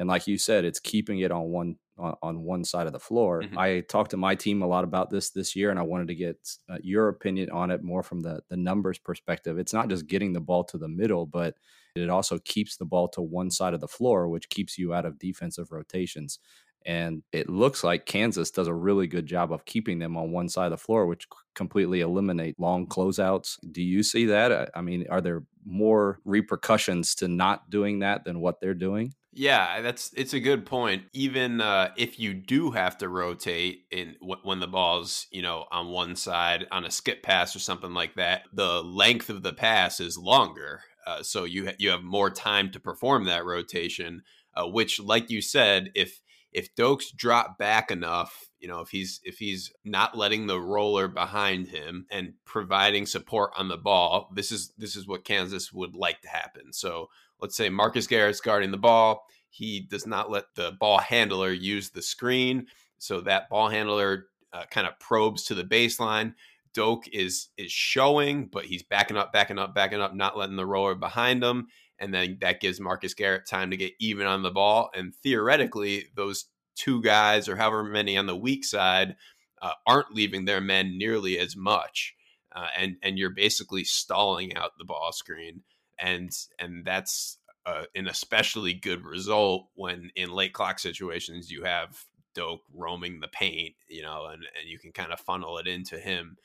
And 0.00 0.08
like 0.08 0.26
you 0.26 0.38
said, 0.38 0.64
it's 0.64 0.80
keeping 0.80 1.18
it 1.18 1.30
on 1.30 1.50
one 1.50 1.76
on, 1.98 2.14
on 2.22 2.42
one 2.42 2.64
side 2.64 2.86
of 2.86 2.94
the 2.94 2.98
floor. 2.98 3.42
Mm-hmm. 3.42 3.58
I 3.58 3.80
talked 3.80 4.12
to 4.12 4.16
my 4.16 4.34
team 4.34 4.62
a 4.62 4.66
lot 4.66 4.82
about 4.82 5.10
this 5.10 5.28
this 5.28 5.54
year, 5.54 5.70
and 5.70 5.78
I 5.78 5.82
wanted 5.82 6.08
to 6.08 6.14
get 6.14 6.36
uh, 6.70 6.78
your 6.82 7.08
opinion 7.08 7.50
on 7.50 7.70
it 7.70 7.82
more 7.82 8.02
from 8.02 8.20
the 8.20 8.40
the 8.48 8.56
numbers 8.56 8.98
perspective. 8.98 9.58
It's 9.58 9.74
not 9.74 9.90
just 9.90 10.06
getting 10.06 10.32
the 10.32 10.40
ball 10.40 10.64
to 10.64 10.78
the 10.78 10.88
middle, 10.88 11.26
but 11.26 11.54
it 11.94 12.08
also 12.08 12.38
keeps 12.38 12.78
the 12.78 12.86
ball 12.86 13.08
to 13.08 13.20
one 13.20 13.50
side 13.50 13.74
of 13.74 13.80
the 13.80 13.88
floor, 13.88 14.26
which 14.26 14.48
keeps 14.48 14.78
you 14.78 14.94
out 14.94 15.04
of 15.04 15.18
defensive 15.18 15.70
rotations. 15.70 16.38
And 16.86 17.22
it 17.30 17.50
looks 17.50 17.84
like 17.84 18.06
Kansas 18.06 18.50
does 18.50 18.68
a 18.68 18.74
really 18.74 19.06
good 19.06 19.26
job 19.26 19.52
of 19.52 19.66
keeping 19.66 19.98
them 19.98 20.16
on 20.16 20.32
one 20.32 20.48
side 20.48 20.66
of 20.66 20.70
the 20.70 20.76
floor, 20.78 21.04
which 21.04 21.28
completely 21.54 22.00
eliminate 22.00 22.58
long 22.58 22.86
closeouts. 22.86 23.58
Do 23.70 23.82
you 23.82 24.02
see 24.02 24.24
that? 24.26 24.70
I 24.74 24.80
mean, 24.80 25.04
are 25.10 25.20
there 25.20 25.42
more 25.66 26.20
repercussions 26.24 27.14
to 27.16 27.28
not 27.28 27.68
doing 27.68 27.98
that 27.98 28.24
than 28.24 28.40
what 28.40 28.62
they're 28.62 28.72
doing? 28.72 29.12
Yeah, 29.32 29.80
that's 29.80 30.12
it's 30.16 30.34
a 30.34 30.40
good 30.40 30.66
point. 30.66 31.04
Even 31.12 31.60
uh, 31.60 31.92
if 31.96 32.18
you 32.18 32.34
do 32.34 32.72
have 32.72 32.98
to 32.98 33.08
rotate 33.08 33.84
in 33.92 34.16
w- 34.20 34.40
when 34.42 34.58
the 34.58 34.66
ball's 34.66 35.28
you 35.30 35.40
know 35.40 35.66
on 35.70 35.88
one 35.88 36.16
side 36.16 36.66
on 36.72 36.84
a 36.84 36.90
skip 36.90 37.22
pass 37.22 37.54
or 37.54 37.60
something 37.60 37.94
like 37.94 38.16
that, 38.16 38.42
the 38.52 38.82
length 38.82 39.30
of 39.30 39.42
the 39.44 39.52
pass 39.52 40.00
is 40.00 40.18
longer, 40.18 40.82
uh, 41.06 41.22
so 41.22 41.44
you 41.44 41.66
ha- 41.66 41.74
you 41.78 41.90
have 41.90 42.02
more 42.02 42.28
time 42.30 42.72
to 42.72 42.80
perform 42.80 43.24
that 43.24 43.44
rotation. 43.44 44.22
Uh, 44.56 44.66
which, 44.66 44.98
like 44.98 45.30
you 45.30 45.40
said, 45.40 45.92
if 45.94 46.20
if 46.52 46.74
Dokes 46.74 47.14
drop 47.14 47.56
back 47.56 47.92
enough, 47.92 48.50
you 48.58 48.66
know, 48.66 48.80
if 48.80 48.88
he's 48.88 49.20
if 49.22 49.38
he's 49.38 49.72
not 49.84 50.18
letting 50.18 50.48
the 50.48 50.60
roller 50.60 51.06
behind 51.06 51.68
him 51.68 52.04
and 52.10 52.32
providing 52.44 53.06
support 53.06 53.52
on 53.56 53.68
the 53.68 53.76
ball, 53.76 54.28
this 54.34 54.50
is 54.50 54.72
this 54.76 54.96
is 54.96 55.06
what 55.06 55.24
Kansas 55.24 55.72
would 55.72 55.94
like 55.94 56.20
to 56.22 56.28
happen. 56.28 56.72
So 56.72 57.06
let's 57.40 57.56
say 57.56 57.68
Marcus 57.68 58.06
Garrett's 58.06 58.40
guarding 58.40 58.70
the 58.70 58.78
ball. 58.78 59.24
He 59.50 59.80
does 59.80 60.06
not 60.06 60.30
let 60.30 60.54
the 60.54 60.72
ball 60.78 60.98
handler 60.98 61.52
use 61.52 61.90
the 61.90 62.02
screen. 62.02 62.66
So 62.98 63.20
that 63.22 63.48
ball 63.48 63.68
handler 63.68 64.26
uh, 64.52 64.64
kind 64.70 64.86
of 64.86 64.98
probes 65.00 65.44
to 65.44 65.54
the 65.54 65.64
baseline. 65.64 66.34
Doke 66.72 67.08
is 67.08 67.48
is 67.56 67.72
showing, 67.72 68.46
but 68.46 68.64
he's 68.64 68.82
backing 68.82 69.16
up, 69.16 69.32
backing 69.32 69.58
up, 69.58 69.74
backing 69.74 70.00
up, 70.00 70.14
not 70.14 70.36
letting 70.36 70.56
the 70.56 70.66
roller 70.66 70.94
behind 70.94 71.42
him. 71.42 71.66
And 71.98 72.14
then 72.14 72.38
that 72.40 72.60
gives 72.60 72.80
Marcus 72.80 73.12
Garrett 73.12 73.46
time 73.46 73.70
to 73.70 73.76
get 73.76 73.92
even 74.00 74.26
on 74.26 74.42
the 74.42 74.50
ball. 74.50 74.90
And 74.94 75.14
theoretically, 75.14 76.06
those 76.14 76.46
two 76.76 77.02
guys 77.02 77.48
or 77.48 77.56
however 77.56 77.84
many 77.84 78.16
on 78.16 78.26
the 78.26 78.36
weak 78.36 78.64
side 78.64 79.16
uh, 79.60 79.72
aren't 79.86 80.14
leaving 80.14 80.44
their 80.44 80.60
men 80.60 80.96
nearly 80.96 81.38
as 81.38 81.56
much. 81.56 82.14
Uh, 82.54 82.68
and 82.76 82.96
and 83.02 83.18
you're 83.18 83.30
basically 83.30 83.84
stalling 83.84 84.56
out 84.56 84.72
the 84.78 84.84
ball 84.84 85.12
screen 85.12 85.62
and 86.00 86.30
and 86.58 86.84
that's 86.84 87.38
uh, 87.66 87.84
an 87.94 88.08
especially 88.08 88.74
good 88.74 89.04
result 89.04 89.68
when 89.74 90.10
in 90.16 90.30
late 90.30 90.52
clock 90.52 90.78
situations 90.78 91.50
you 91.50 91.64
have 91.64 92.04
Doke 92.34 92.62
roaming 92.74 93.20
the 93.20 93.28
paint, 93.28 93.74
you 93.88 94.02
know, 94.02 94.26
and, 94.26 94.42
and 94.58 94.68
you 94.68 94.78
can 94.78 94.92
kind 94.92 95.12
of 95.12 95.20
funnel 95.20 95.58
it 95.58 95.66
into 95.66 95.98
him. 95.98 96.36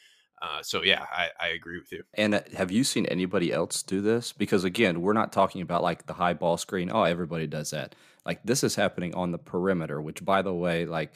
Uh, 0.42 0.62
so 0.62 0.84
yeah, 0.84 1.06
I, 1.12 1.30
I 1.40 1.48
agree 1.50 1.80
with 1.80 1.92
you. 1.92 2.04
And 2.16 2.36
uh, 2.36 2.42
have 2.56 2.72
you 2.72 2.84
seen 2.84 3.06
anybody 3.06 3.54
else 3.54 3.82
do 3.82 4.02
this? 4.02 4.34
Because 4.34 4.64
again, 4.64 5.02
we're 5.02 5.14
not 5.14 5.32
talking 5.32 5.62
about 5.62 5.84
like 5.84 6.06
the 6.06 6.14
high 6.14 6.34
ball 6.34 6.58
screen. 6.58 6.92
Oh, 6.94 7.04
everybody 7.04 7.48
does 7.48 7.72
that. 7.72 7.96
Like 8.26 8.44
this 8.44 8.64
is 8.64 8.76
happening 8.76 9.16
on 9.16 9.32
the 9.32 9.38
perimeter, 9.38 10.02
which 10.02 10.26
by 10.26 10.42
the 10.42 10.54
way, 10.54 10.86
like 10.86 11.16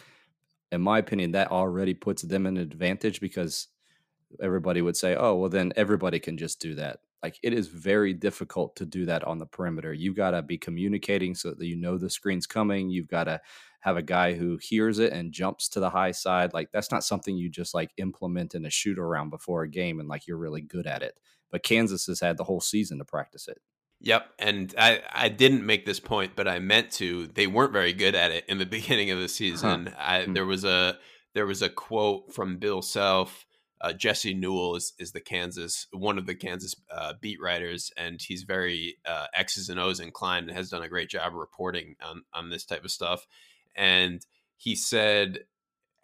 in 0.71 0.81
my 0.81 0.99
opinion, 0.99 1.31
that 1.31 1.51
already 1.51 1.93
puts 1.93 2.21
them 2.21 2.45
in 2.45 2.55
an 2.55 2.63
advantage 2.63 3.19
because 3.19 3.67
everybody 4.41 4.81
would 4.81 4.95
say, 4.95 5.15
oh, 5.15 5.35
well, 5.35 5.49
then 5.49 5.73
everybody 5.75 6.19
can 6.19 6.37
just 6.37 6.61
do 6.61 6.75
that 6.75 6.99
like 7.21 7.37
it 7.43 7.53
is 7.53 7.67
very 7.67 8.13
difficult 8.13 8.75
to 8.77 8.85
do 8.85 9.05
that 9.05 9.23
on 9.23 9.37
the 9.37 9.45
perimeter. 9.45 9.93
You've 9.93 10.15
got 10.15 10.31
to 10.31 10.41
be 10.41 10.57
communicating 10.57 11.35
so 11.35 11.51
that 11.51 11.65
you 11.65 11.75
know 11.75 11.97
the 11.97 12.09
screen's 12.09 12.47
coming. 12.47 12.89
You've 12.89 13.07
got 13.07 13.25
to 13.25 13.41
have 13.81 13.97
a 13.97 14.01
guy 14.01 14.33
who 14.33 14.57
hears 14.61 14.99
it 14.99 15.13
and 15.13 15.31
jumps 15.31 15.69
to 15.69 15.79
the 15.79 15.89
high 15.89 16.11
side. 16.11 16.53
Like 16.53 16.69
that's 16.71 16.91
not 16.91 17.03
something 17.03 17.35
you 17.35 17.49
just 17.49 17.73
like 17.73 17.91
implement 17.97 18.55
in 18.55 18.65
a 18.65 18.69
shoot 18.69 18.99
around 18.99 19.29
before 19.29 19.63
a 19.63 19.69
game 19.69 19.99
and 19.99 20.09
like 20.09 20.27
you're 20.27 20.37
really 20.37 20.61
good 20.61 20.87
at 20.87 21.01
it. 21.01 21.15
But 21.51 21.63
Kansas 21.63 22.05
has 22.05 22.19
had 22.19 22.37
the 22.37 22.43
whole 22.43 22.61
season 22.61 22.99
to 22.99 23.05
practice 23.05 23.47
it. 23.47 23.59
Yep, 24.01 24.29
and 24.39 24.73
I 24.77 25.01
I 25.11 25.29
didn't 25.29 25.65
make 25.65 25.85
this 25.85 25.99
point, 25.99 26.33
but 26.35 26.47
I 26.47 26.59
meant 26.59 26.91
to. 26.93 27.27
They 27.27 27.47
weren't 27.47 27.73
very 27.73 27.91
good 27.91 28.15
at 28.15 28.31
it 28.31 28.45
in 28.47 28.57
the 28.57 28.65
beginning 28.77 29.11
of 29.11 29.19
the 29.19 29.27
season. 29.27 29.87
Huh. 29.87 29.95
I, 29.97 30.23
hmm. 30.23 30.33
there 30.33 30.45
was 30.45 30.63
a 30.63 30.97
there 31.33 31.45
was 31.45 31.61
a 31.61 31.69
quote 31.69 32.33
from 32.33 32.57
Bill 32.57 32.81
Self 32.81 33.45
uh, 33.81 33.93
Jesse 33.93 34.33
Newell 34.33 34.75
is, 34.75 34.93
is 34.99 35.11
the 35.11 35.21
Kansas 35.21 35.87
one 35.91 36.17
of 36.17 36.25
the 36.25 36.35
Kansas 36.35 36.75
uh, 36.91 37.13
beat 37.19 37.39
writers, 37.41 37.91
and 37.95 38.21
he's 38.21 38.43
very 38.43 38.97
uh, 39.05 39.27
X's 39.33 39.69
and 39.69 39.79
O's 39.79 39.99
inclined 39.99 40.49
and 40.49 40.57
has 40.57 40.69
done 40.69 40.83
a 40.83 40.89
great 40.89 41.09
job 41.09 41.33
reporting 41.33 41.95
on 42.01 42.23
on 42.33 42.49
this 42.49 42.65
type 42.65 42.83
of 42.83 42.91
stuff. 42.91 43.25
And 43.75 44.25
he 44.57 44.75
said 44.75 45.45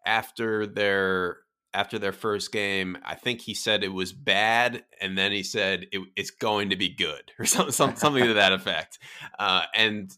after 0.06 0.66
their 0.66 1.40
after 1.74 2.00
their 2.00 2.14
first 2.14 2.54
game, 2.54 2.98
I 3.04 3.16
think 3.16 3.42
he 3.42 3.54
said 3.54 3.84
it 3.84 3.90
was 3.90 4.14
bad, 4.14 4.86
and 5.02 5.18
then 5.18 5.34
he 5.34 5.44
said 5.44 5.88
it, 5.92 6.02
it's 6.16 6.32
going 6.32 6.70
to 6.70 6.78
be 6.78 6.90
good 6.90 7.34
or 7.40 7.46
some, 7.46 7.72
some, 7.72 7.96
something 7.98 8.24
to 8.24 8.34
that 8.36 8.54
effect. 8.54 8.98
Uh, 9.38 9.64
and 9.74 10.16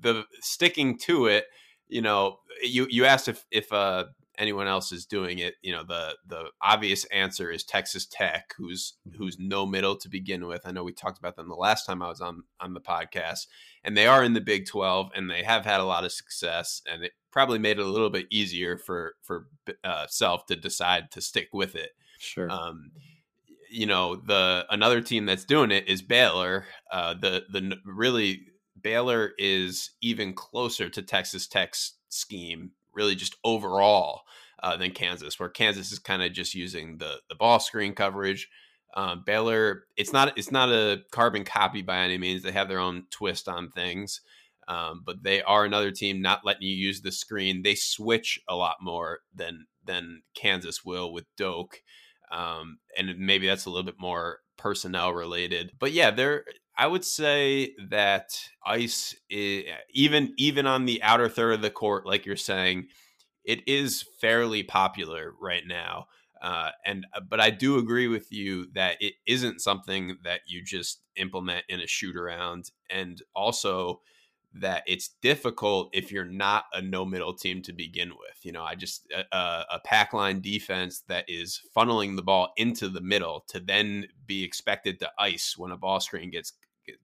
the 0.00 0.24
sticking 0.40 0.98
to 0.98 1.26
it, 1.26 1.46
you 1.88 2.00
know, 2.00 2.38
you 2.62 2.86
you 2.88 3.04
asked 3.04 3.28
if 3.28 3.44
if 3.50 3.72
uh, 3.72 4.04
anyone 4.38 4.66
else 4.66 4.92
is 4.92 5.06
doing 5.06 5.38
it. 5.38 5.54
You 5.62 5.72
know, 5.72 5.84
the 5.84 6.16
the 6.26 6.44
obvious 6.62 7.04
answer 7.06 7.50
is 7.50 7.64
Texas 7.64 8.06
Tech, 8.06 8.54
who's 8.56 8.94
mm-hmm. 9.06 9.18
who's 9.18 9.38
no 9.38 9.66
middle 9.66 9.96
to 9.96 10.08
begin 10.08 10.46
with. 10.46 10.62
I 10.64 10.72
know 10.72 10.84
we 10.84 10.92
talked 10.92 11.18
about 11.18 11.36
them 11.36 11.48
the 11.48 11.54
last 11.54 11.84
time 11.84 12.02
I 12.02 12.08
was 12.08 12.20
on 12.20 12.44
on 12.60 12.74
the 12.74 12.80
podcast, 12.80 13.46
and 13.84 13.96
they 13.96 14.06
are 14.06 14.24
in 14.24 14.34
the 14.34 14.40
Big 14.40 14.66
Twelve, 14.66 15.10
and 15.14 15.30
they 15.30 15.42
have 15.42 15.64
had 15.64 15.80
a 15.80 15.84
lot 15.84 16.04
of 16.04 16.12
success, 16.12 16.82
and 16.90 17.04
it 17.04 17.12
probably 17.30 17.58
made 17.58 17.78
it 17.78 17.86
a 17.86 17.90
little 17.90 18.10
bit 18.10 18.26
easier 18.30 18.78
for 18.78 19.14
for 19.22 19.46
uh, 19.84 20.06
Self 20.08 20.46
to 20.46 20.56
decide 20.56 21.10
to 21.12 21.20
stick 21.20 21.48
with 21.52 21.74
it. 21.74 21.90
Sure. 22.18 22.50
Um, 22.50 22.92
you 23.70 23.86
know, 23.86 24.16
the 24.16 24.66
another 24.70 25.00
team 25.00 25.26
that's 25.26 25.44
doing 25.44 25.70
it 25.70 25.88
is 25.88 26.02
Baylor. 26.02 26.66
Uh, 26.90 27.14
the 27.14 27.44
the 27.50 27.76
really 27.84 28.46
Baylor 28.80 29.32
is 29.38 29.90
even 30.00 30.34
closer 30.34 30.88
to 30.88 31.02
Texas 31.02 31.46
Tech's 31.46 31.94
scheme 32.08 32.72
really 32.94 33.14
just 33.14 33.36
overall 33.44 34.22
uh, 34.62 34.76
than 34.76 34.92
Kansas, 34.92 35.38
where 35.38 35.48
Kansas 35.48 35.92
is 35.92 35.98
kind 35.98 36.22
of 36.22 36.32
just 36.32 36.54
using 36.54 36.98
the 36.98 37.16
the 37.28 37.34
ball 37.34 37.58
screen 37.58 37.94
coverage. 37.94 38.48
Um, 38.94 39.22
Baylor, 39.24 39.84
it's 39.96 40.12
not 40.12 40.36
it's 40.38 40.52
not 40.52 40.68
a 40.68 41.02
carbon 41.10 41.44
copy 41.44 41.82
by 41.82 41.98
any 41.98 42.18
means. 42.18 42.42
They 42.42 42.52
have 42.52 42.68
their 42.68 42.78
own 42.78 43.04
twist 43.10 43.48
on 43.48 43.70
things, 43.70 44.20
um, 44.68 45.02
but 45.04 45.22
they 45.22 45.42
are 45.42 45.64
another 45.64 45.90
team 45.90 46.20
not 46.20 46.44
letting 46.44 46.68
you 46.68 46.74
use 46.74 47.00
the 47.00 47.12
screen. 47.12 47.62
They 47.62 47.74
switch 47.74 48.40
a 48.48 48.54
lot 48.54 48.76
more 48.80 49.20
than 49.34 49.66
than 49.84 50.22
Kansas 50.34 50.84
will 50.84 51.12
with 51.12 51.24
Doke, 51.36 51.82
um, 52.30 52.78
and 52.96 53.18
maybe 53.18 53.46
that's 53.46 53.66
a 53.66 53.70
little 53.70 53.86
bit 53.86 53.98
more 53.98 54.40
personnel 54.56 55.12
related. 55.12 55.72
But 55.78 55.92
yeah, 55.92 56.10
they're 56.10 56.44
I 56.76 56.86
would 56.86 57.04
say 57.04 57.74
that 57.90 58.38
ice, 58.64 59.14
is, 59.30 59.64
even 59.92 60.34
even 60.38 60.66
on 60.66 60.86
the 60.86 61.02
outer 61.02 61.28
third 61.28 61.54
of 61.54 61.62
the 61.62 61.70
court, 61.70 62.06
like 62.06 62.26
you're 62.26 62.36
saying, 62.36 62.88
it 63.44 63.66
is 63.68 64.04
fairly 64.20 64.62
popular 64.62 65.32
right 65.40 65.64
now. 65.66 66.06
Uh, 66.40 66.70
and 66.84 67.06
uh, 67.14 67.20
but 67.20 67.40
I 67.40 67.50
do 67.50 67.78
agree 67.78 68.08
with 68.08 68.32
you 68.32 68.68
that 68.74 68.96
it 69.00 69.14
isn't 69.26 69.60
something 69.60 70.18
that 70.24 70.40
you 70.46 70.62
just 70.64 71.00
implement 71.16 71.64
in 71.68 71.80
a 71.80 71.86
shoot 71.86 72.16
around, 72.16 72.70
and 72.90 73.22
also 73.34 74.00
that 74.54 74.82
it's 74.86 75.14
difficult 75.22 75.90
if 75.92 76.12
you're 76.12 76.24
not 76.24 76.64
a 76.72 76.82
no 76.82 77.04
middle 77.04 77.34
team 77.34 77.62
to 77.62 77.72
begin 77.72 78.10
with. 78.10 78.44
You 78.44 78.52
know, 78.52 78.62
I 78.62 78.74
just 78.74 79.10
a, 79.32 79.64
a 79.70 79.80
pack 79.84 80.12
line 80.12 80.40
defense 80.40 81.02
that 81.08 81.24
is 81.28 81.60
funneling 81.76 82.16
the 82.16 82.22
ball 82.22 82.52
into 82.56 82.88
the 82.88 83.00
middle 83.00 83.44
to 83.48 83.60
then 83.60 84.06
be 84.26 84.44
expected 84.44 84.98
to 85.00 85.10
ice 85.18 85.54
when 85.56 85.72
a 85.72 85.76
ball 85.76 86.00
screen 86.00 86.30
gets 86.30 86.52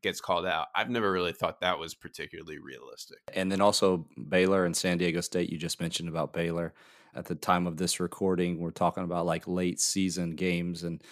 gets 0.02 0.20
called 0.20 0.46
out. 0.46 0.68
I've 0.74 0.90
never 0.90 1.10
really 1.10 1.32
thought 1.32 1.60
that 1.60 1.78
was 1.78 1.94
particularly 1.94 2.58
realistic. 2.58 3.18
And 3.34 3.50
then 3.50 3.60
also 3.60 4.06
Baylor 4.28 4.64
and 4.64 4.76
San 4.76 4.98
Diego 4.98 5.20
State. 5.20 5.50
You 5.50 5.58
just 5.58 5.80
mentioned 5.80 6.08
about 6.08 6.32
Baylor. 6.32 6.74
At 7.14 7.24
the 7.24 7.34
time 7.34 7.66
of 7.66 7.78
this 7.78 8.00
recording, 8.00 8.60
we're 8.60 8.70
talking 8.70 9.02
about 9.02 9.26
like 9.26 9.48
late 9.48 9.80
season 9.80 10.36
games, 10.36 10.84
and 10.84 11.02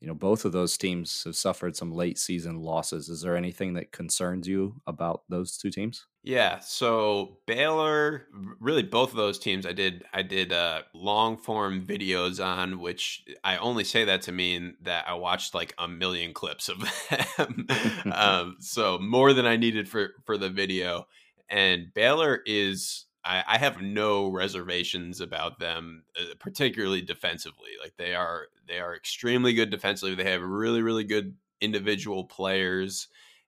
you 0.00 0.06
know 0.06 0.14
both 0.14 0.44
of 0.44 0.52
those 0.52 0.76
teams 0.76 1.24
have 1.24 1.34
suffered 1.34 1.74
some 1.74 1.92
late 1.92 2.18
season 2.18 2.60
losses. 2.60 3.08
Is 3.08 3.22
there 3.22 3.36
anything 3.36 3.72
that 3.74 3.90
concerns 3.90 4.46
you 4.46 4.80
about 4.86 5.22
those 5.28 5.56
two 5.56 5.70
teams? 5.70 6.06
Yeah, 6.26 6.58
so 6.58 7.38
Baylor, 7.46 8.26
really 8.58 8.82
both 8.82 9.10
of 9.12 9.16
those 9.16 9.38
teams, 9.38 9.64
I 9.64 9.70
did 9.70 10.02
I 10.12 10.22
did 10.22 10.52
uh, 10.52 10.82
long 10.92 11.36
form 11.36 11.86
videos 11.86 12.44
on, 12.44 12.80
which 12.80 13.24
I 13.44 13.58
only 13.58 13.84
say 13.84 14.04
that 14.06 14.22
to 14.22 14.32
mean 14.32 14.74
that 14.82 15.06
I 15.06 15.14
watched 15.14 15.54
like 15.54 15.72
a 15.78 15.86
million 15.86 16.34
clips 16.34 16.68
of 16.68 16.80
them, 17.38 17.68
um, 18.12 18.56
so 18.58 18.98
more 18.98 19.34
than 19.34 19.46
I 19.46 19.56
needed 19.56 19.88
for 19.88 20.14
for 20.24 20.36
the 20.36 20.50
video. 20.50 21.06
And 21.48 21.94
Baylor 21.94 22.40
is 22.44 23.06
I, 23.24 23.44
I 23.46 23.58
have 23.58 23.80
no 23.80 24.26
reservations 24.28 25.20
about 25.20 25.60
them, 25.60 26.02
uh, 26.18 26.34
particularly 26.40 27.02
defensively. 27.02 27.70
Like 27.80 27.94
they 27.98 28.16
are 28.16 28.46
they 28.66 28.80
are 28.80 28.96
extremely 28.96 29.52
good 29.52 29.70
defensively. 29.70 30.16
They 30.16 30.28
have 30.32 30.42
really 30.42 30.82
really 30.82 31.04
good 31.04 31.36
individual 31.60 32.24
players, 32.24 33.06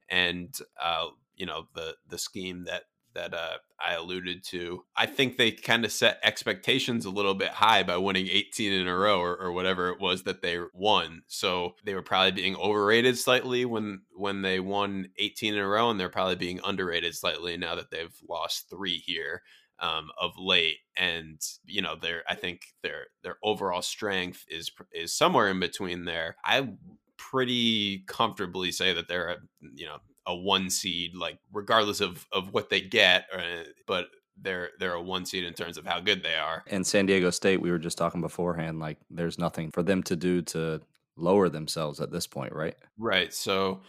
and 0.09 0.57
uh, 0.81 1.09
you 1.39 1.47
know 1.47 1.65
the 1.75 1.95
the 2.09 2.19
scheme 2.19 2.65
that 2.65 2.83
that 3.15 3.35
uh, 3.35 3.57
I 3.85 3.95
alluded 3.95 4.45
to. 4.45 4.85
I 4.97 5.07
think 5.07 5.37
they 5.37 5.51
kind 5.51 5.85
of 5.85 5.91
set 5.93 6.21
expectations 6.23 7.05
a 7.05 7.11
little 7.11 7.35
bit 7.35 7.51
high 7.51 7.83
by 7.83 7.97
winning 7.97 8.29
18 8.31 8.73
in 8.73 8.87
a 8.87 8.97
row 8.97 9.21
or, 9.21 9.37
or, 9.37 9.53
whatever 9.53 9.91
it 9.91 10.01
was 10.01 10.23
that 10.23 10.43
they 10.43 10.59
won. 10.73 11.23
So 11.27 11.75
they 11.85 11.95
were 11.95 12.03
probably 12.03 12.33
being 12.33 12.57
overrated 12.57 13.19
slightly 13.19 13.65
when 13.65 14.03
when 14.13 14.43
they 14.43 14.61
won 14.61 15.09
18 15.19 15.55
in 15.55 15.61
a 15.61 15.67
row, 15.67 15.91
and 15.91 15.99
they're 15.99 16.09
probably 16.09 16.37
being 16.37 16.61
underrated 16.65 17.15
slightly 17.15 17.57
now 17.57 17.75
that 17.75 17.91
they've 17.91 18.17
lost 18.29 18.71
three 18.71 18.99
here. 18.99 19.43
Um, 19.81 20.09
of 20.21 20.33
late, 20.37 20.79
and 20.97 21.41
you 21.65 21.83
know, 21.83 21.95
their 21.95 22.25
I 22.29 22.35
think 22.35 22.63
their 22.83 23.07
their 23.23 23.37
overall 23.45 23.81
strength 23.81 24.45
is 24.49 24.73
is 24.93 25.17
somewhere 25.17 25.49
in 25.49 25.61
between 25.61 26.05
there. 26.05 26.35
I 26.45 26.71
pretty 27.17 28.03
comfortably 28.09 28.73
say 28.73 28.93
that 28.93 29.07
they're 29.07 29.29
a 29.29 29.37
you 29.77 29.87
know 29.87 29.99
a 30.29 30.37
one 30.37 30.71
seed, 30.71 31.17
like 31.17 31.39
regardless 31.53 32.01
of 32.01 32.27
of 32.31 32.53
what 32.53 32.71
they 32.71 32.81
get, 32.81 33.27
uh, 33.35 33.65
but 33.87 34.07
they're 34.41 34.71
they're 34.79 34.93
a 34.93 35.03
one 35.03 35.27
seed 35.27 35.43
in 35.43 35.55
terms 35.55 35.77
of 35.77 35.87
how 35.87 35.99
good 35.99 36.23
they 36.23 36.37
are. 36.37 36.63
And 36.69 36.87
San 36.87 37.07
Diego 37.07 37.31
State, 37.31 37.61
we 37.61 37.71
were 37.71 37.79
just 37.79 37.99
talking 37.99 38.21
beforehand, 38.21 38.79
like 38.79 38.99
there's 39.11 39.39
nothing 39.39 39.73
for 39.73 39.83
them 39.83 40.03
to 40.05 40.15
do 40.15 40.43
to 40.43 40.81
lower 41.17 41.49
themselves 41.49 42.01
at 42.01 42.13
this 42.13 42.27
point, 42.27 42.53
right? 42.53 42.77
Right. 42.97 43.35
So, 43.35 43.81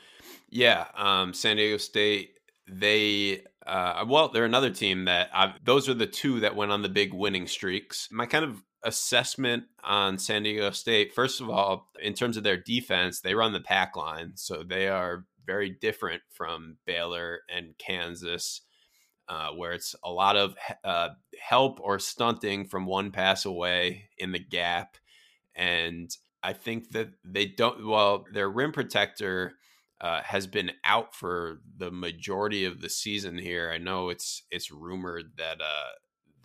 yeah, 0.50 0.88
um, 0.96 1.34
San 1.34 1.58
Diego 1.58 1.78
State, 1.78 2.32
they 2.68 3.44
uh, 3.68 4.06
well, 4.08 4.30
they're 4.30 4.46
another 4.46 4.72
team 4.72 5.06
that 5.06 5.30
I've, 5.34 5.64
those 5.64 5.88
are 5.90 5.94
the 5.94 6.08
two 6.08 6.40
that 6.40 6.56
went 6.56 6.72
on 6.72 6.82
the 6.82 6.90
big 6.90 7.14
winning 7.14 7.46
streaks. 7.46 8.08
My 8.12 8.26
kind 8.26 8.46
of 8.46 8.64
assessment 8.84 9.66
on 9.84 10.18
San 10.18 10.44
Diego 10.44 10.72
State, 10.72 11.14
first 11.14 11.42
of 11.42 11.50
all, 11.50 11.92
in 12.02 12.14
terms 12.14 12.38
of 12.38 12.44
their 12.44 12.58
defense, 12.58 13.22
they 13.22 13.36
run 13.36 13.54
the 13.54 13.60
pack 13.60 13.96
line, 13.96 14.32
so 14.36 14.64
they 14.64 14.88
are 14.88 15.26
very 15.50 15.72
different 15.72 16.22
from 16.32 16.78
Baylor 16.86 17.40
and 17.50 17.76
Kansas, 17.80 18.62
uh, 19.28 19.50
where 19.50 19.72
it's 19.72 19.96
a 20.04 20.12
lot 20.12 20.38
of 20.38 20.54
uh, 20.84 21.10
help 21.42 21.80
or 21.82 21.98
stunting 21.98 22.68
from 22.68 22.86
one 22.86 23.10
pass 23.10 23.46
away 23.46 24.10
in 24.20 24.32
the 24.32 24.38
gap. 24.38 24.98
And 25.56 26.16
I 26.44 26.54
think 26.54 26.92
that 26.92 27.10
they 27.26 27.48
don't, 27.48 27.88
well, 27.88 28.26
their 28.32 28.50
rim 28.50 28.72
protector. 28.72 29.54
Uh, 30.02 30.22
has 30.24 30.48
been 30.48 30.72
out 30.86 31.14
for 31.14 31.60
the 31.78 31.92
majority 31.92 32.64
of 32.64 32.80
the 32.80 32.88
season 32.88 33.38
here. 33.38 33.70
I 33.70 33.78
know 33.78 34.08
it's 34.08 34.44
it's 34.50 34.72
rumored 34.72 35.34
that 35.36 35.60
uh, 35.60 35.92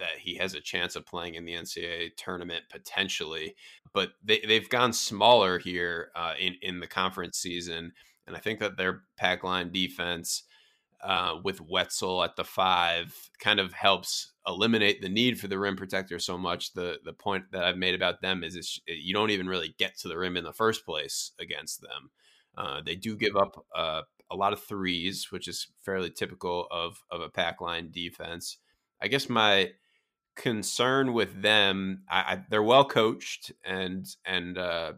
that 0.01 0.19
he 0.19 0.35
has 0.39 0.55
a 0.55 0.61
chance 0.61 0.97
of 0.97 1.07
playing 1.07 1.37
in 1.37 1.45
the 1.45 1.55
NCAA 1.55 2.17
tournament 2.17 2.65
potentially, 2.69 3.55
but 3.93 4.15
they 4.25 4.41
they've 4.41 4.69
gone 4.69 4.93
smaller 4.93 5.61
here 5.61 6.11
uh, 6.17 6.35
in 6.37 6.57
in 6.63 6.81
the 6.81 6.89
conference 6.89 7.39
season, 7.39 7.93
and 8.27 8.37
I 8.37 8.41
think 8.41 8.61
that 8.61 8.77
their 8.77 9.03
pack 9.17 9.45
line 9.45 9.71
defense 9.71 10.45
uh, 11.03 11.39
with 11.45 11.61
Wetzell 11.61 12.25
at 12.25 12.37
the 12.37 12.45
five 12.45 13.15
kind 13.39 13.61
of 13.61 13.73
helps 13.75 14.33
eliminate 14.47 15.03
the 15.03 15.09
need 15.09 15.39
for 15.39 15.49
the 15.49 15.59
rim 15.59 15.77
protector 15.77 16.19
so 16.19 16.39
much. 16.39 16.73
The 16.73 16.99
the 17.05 17.13
point 17.13 17.45
that 17.53 17.65
I've 17.65 17.77
made 17.77 17.95
about 17.95 18.23
them 18.23 18.43
is 18.43 18.81
you 18.87 19.13
don't 19.13 19.31
even 19.31 19.47
really 19.47 19.75
get 19.79 19.99
to 19.99 20.09
the 20.09 20.17
rim 20.17 20.37
in 20.37 20.45
the 20.45 20.53
first 20.53 20.87
place 20.87 21.33
against 21.39 21.83
them. 21.83 22.11
Uh, 22.57 22.81
they 22.85 22.95
do 22.95 23.17
give 23.17 23.37
up 23.37 23.65
uh, 23.75 24.03
a 24.31 24.37
lot 24.37 24.53
of 24.53 24.63
threes, 24.63 25.31
which 25.31 25.49
is 25.49 25.69
fairly 25.83 26.11
typical 26.11 26.67
of 26.71 27.03
of 27.11 27.21
a 27.21 27.29
pack 27.29 27.61
line 27.61 27.91
defense. 27.91 28.59
I 29.03 29.09
guess 29.09 29.29
my 29.29 29.73
concern 30.37 31.13
with 31.13 31.43
them, 31.43 32.03
I, 32.09 32.19
I, 32.21 32.45
they're 32.49 32.63
well 32.63 32.85
coached 32.85 33.53
and 33.65 34.07
and 34.25 34.57
uh, 34.57 34.93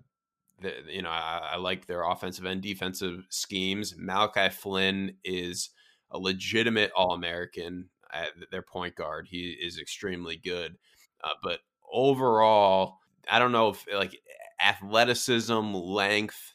you 0.89 1.03
know, 1.03 1.11
I, 1.11 1.51
I, 1.53 1.57
like 1.57 1.87
their 1.87 2.05
offensive 2.05 2.45
and 2.45 2.63
defensive 2.63 3.27
schemes. 3.29 3.95
Malachi 3.97 4.49
Flynn 4.49 5.17
is 5.25 5.71
a 6.11 6.19
legitimate 6.19 6.91
All 6.97 7.13
American 7.13 7.89
at 8.13 8.29
their 8.51 8.63
point 8.63 8.95
guard. 8.95 9.29
He 9.29 9.51
is 9.51 9.79
extremely 9.79 10.37
good. 10.37 10.77
Uh, 11.23 11.31
but 11.43 11.61
overall, 11.93 12.99
I 13.31 13.39
don't 13.39 13.53
know 13.53 13.71
if 13.71 13.85
like 13.93 14.19
athleticism, 14.61 15.75
length, 15.75 16.55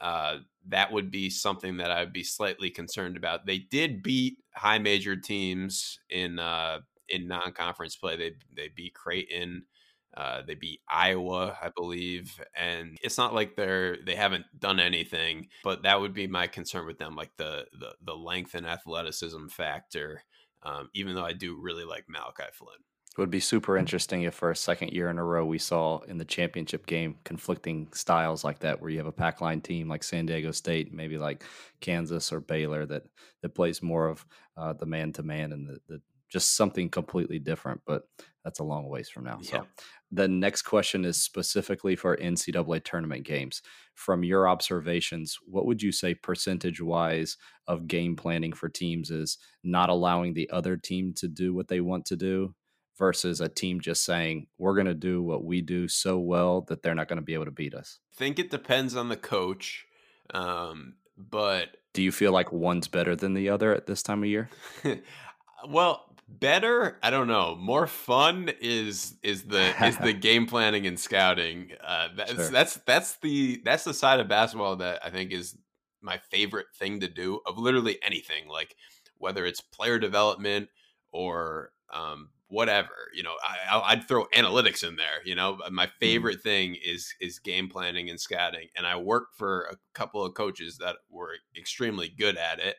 uh, 0.00 0.38
that 0.68 0.92
would 0.92 1.10
be 1.10 1.30
something 1.30 1.76
that 1.78 1.90
I'd 1.90 2.12
be 2.12 2.24
slightly 2.24 2.70
concerned 2.70 3.16
about. 3.16 3.46
They 3.46 3.58
did 3.58 4.02
beat 4.02 4.38
high 4.54 4.78
major 4.78 5.16
teams 5.16 5.98
in 6.10 6.38
uh, 6.38 6.80
in 7.08 7.28
non 7.28 7.52
conference 7.52 7.96
play. 7.96 8.16
They 8.16 8.32
they 8.54 8.68
beat 8.74 8.94
Creighton. 8.94 9.64
Uh, 10.14 10.42
they 10.46 10.54
beat 10.54 10.80
Iowa, 10.88 11.56
I 11.60 11.70
believe, 11.74 12.38
and 12.54 12.98
it's 13.02 13.16
not 13.16 13.34
like 13.34 13.56
they're 13.56 13.96
they 14.04 14.14
haven't 14.14 14.44
done 14.58 14.78
anything, 14.78 15.48
but 15.64 15.84
that 15.84 16.00
would 16.00 16.12
be 16.12 16.26
my 16.26 16.46
concern 16.46 16.86
with 16.86 16.98
them, 16.98 17.16
like 17.16 17.30
the 17.38 17.66
the, 17.78 17.94
the 18.04 18.14
length 18.14 18.54
and 18.54 18.66
athleticism 18.66 19.46
factor. 19.48 20.22
Um, 20.64 20.90
even 20.94 21.14
though 21.14 21.24
I 21.24 21.32
do 21.32 21.58
really 21.60 21.84
like 21.84 22.04
Malachi 22.08 22.50
Flynn. 22.52 22.78
It 23.12 23.20
would 23.20 23.30
be 23.30 23.40
super 23.40 23.76
interesting 23.76 24.22
if 24.22 24.32
for 24.32 24.50
a 24.50 24.56
second 24.56 24.92
year 24.92 25.10
in 25.10 25.18
a 25.18 25.24
row 25.24 25.44
we 25.44 25.58
saw 25.58 25.98
in 26.00 26.16
the 26.16 26.24
championship 26.24 26.86
game 26.86 27.16
conflicting 27.24 27.88
styles 27.92 28.42
like 28.42 28.60
that, 28.60 28.80
where 28.80 28.90
you 28.90 28.96
have 28.98 29.06
a 29.06 29.12
pack 29.12 29.42
line 29.42 29.60
team 29.60 29.86
like 29.86 30.02
San 30.02 30.24
Diego 30.24 30.50
State, 30.50 30.94
maybe 30.94 31.18
like 31.18 31.44
Kansas 31.80 32.32
or 32.32 32.40
Baylor 32.40 32.86
that 32.86 33.02
that 33.42 33.54
plays 33.54 33.82
more 33.82 34.08
of 34.08 34.24
uh, 34.56 34.72
the 34.72 34.86
man 34.86 35.12
to 35.14 35.22
man 35.22 35.52
and 35.52 35.68
the, 35.68 35.78
the 35.88 36.00
just 36.32 36.56
something 36.56 36.88
completely 36.88 37.38
different. 37.38 37.82
But 37.86 38.02
that's 38.44 38.58
a 38.58 38.64
long 38.64 38.88
ways 38.88 39.08
from 39.08 39.24
now. 39.24 39.38
Yeah. 39.42 39.50
So 39.50 39.66
the 40.10 40.28
next 40.28 40.62
question 40.62 41.04
is 41.04 41.22
specifically 41.22 41.94
for 41.94 42.16
NCAA 42.16 42.84
tournament 42.84 43.24
games. 43.24 43.62
From 43.94 44.24
your 44.24 44.48
observations, 44.48 45.38
what 45.46 45.66
would 45.66 45.82
you 45.82 45.92
say 45.92 46.14
percentage 46.14 46.80
wise 46.80 47.36
of 47.66 47.86
game 47.86 48.16
planning 48.16 48.52
for 48.52 48.68
teams 48.68 49.10
is 49.10 49.38
not 49.62 49.90
allowing 49.90 50.34
the 50.34 50.50
other 50.50 50.76
team 50.76 51.12
to 51.16 51.28
do 51.28 51.54
what 51.54 51.68
they 51.68 51.80
want 51.80 52.06
to 52.06 52.16
do 52.16 52.54
versus 52.98 53.40
a 53.40 53.48
team 53.48 53.80
just 53.80 54.04
saying, 54.04 54.46
we're 54.58 54.74
going 54.74 54.86
to 54.86 54.94
do 54.94 55.22
what 55.22 55.44
we 55.44 55.60
do 55.60 55.88
so 55.88 56.18
well 56.18 56.62
that 56.62 56.82
they're 56.82 56.94
not 56.94 57.08
going 57.08 57.16
to 57.16 57.22
be 57.22 57.34
able 57.34 57.44
to 57.44 57.50
beat 57.50 57.74
us? 57.74 57.98
I 58.14 58.16
think 58.16 58.38
it 58.38 58.50
depends 58.50 58.96
on 58.96 59.08
the 59.08 59.16
coach. 59.16 59.86
Um, 60.32 60.94
but 61.16 61.76
do 61.94 62.02
you 62.02 62.12
feel 62.12 62.32
like 62.32 62.52
one's 62.52 62.88
better 62.88 63.14
than 63.14 63.34
the 63.34 63.50
other 63.50 63.74
at 63.74 63.86
this 63.86 64.02
time 64.02 64.22
of 64.22 64.28
year? 64.28 64.50
well, 65.68 66.11
better 66.38 66.98
i 67.02 67.10
don't 67.10 67.26
know 67.26 67.56
more 67.56 67.86
fun 67.86 68.50
is 68.60 69.16
is 69.22 69.42
the 69.44 69.72
is 69.84 69.96
the 69.98 70.12
game 70.28 70.46
planning 70.46 70.86
and 70.86 70.98
scouting 70.98 71.70
uh 71.84 72.08
that's 72.16 72.32
sure. 72.32 72.48
that's 72.48 72.74
that's 72.86 73.16
the 73.18 73.60
that's 73.64 73.84
the 73.84 73.94
side 73.94 74.20
of 74.20 74.28
basketball 74.28 74.76
that 74.76 75.00
i 75.04 75.10
think 75.10 75.32
is 75.32 75.56
my 76.00 76.18
favorite 76.30 76.66
thing 76.76 77.00
to 77.00 77.08
do 77.08 77.40
of 77.46 77.58
literally 77.58 77.98
anything 78.04 78.48
like 78.48 78.76
whether 79.18 79.44
it's 79.46 79.60
player 79.60 79.98
development 79.98 80.68
or 81.12 81.70
um 81.92 82.28
whatever 82.48 82.90
you 83.14 83.22
know 83.22 83.34
I, 83.70 83.80
i'd 83.86 84.06
throw 84.06 84.26
analytics 84.34 84.86
in 84.86 84.96
there 84.96 85.24
you 85.24 85.34
know 85.34 85.58
my 85.70 85.86
mm-hmm. 85.86 85.92
favorite 86.00 86.38
mm. 86.38 86.42
thing 86.42 86.76
is 86.84 87.14
is 87.20 87.38
game 87.38 87.68
planning 87.68 88.10
and 88.10 88.20
scouting 88.20 88.68
and 88.76 88.86
i 88.86 88.96
worked 88.96 89.36
for 89.36 89.68
a 89.70 89.76
couple 89.94 90.24
of 90.24 90.34
coaches 90.34 90.78
that 90.78 90.96
were 91.10 91.32
extremely 91.56 92.08
good 92.08 92.36
at 92.36 92.58
it 92.58 92.76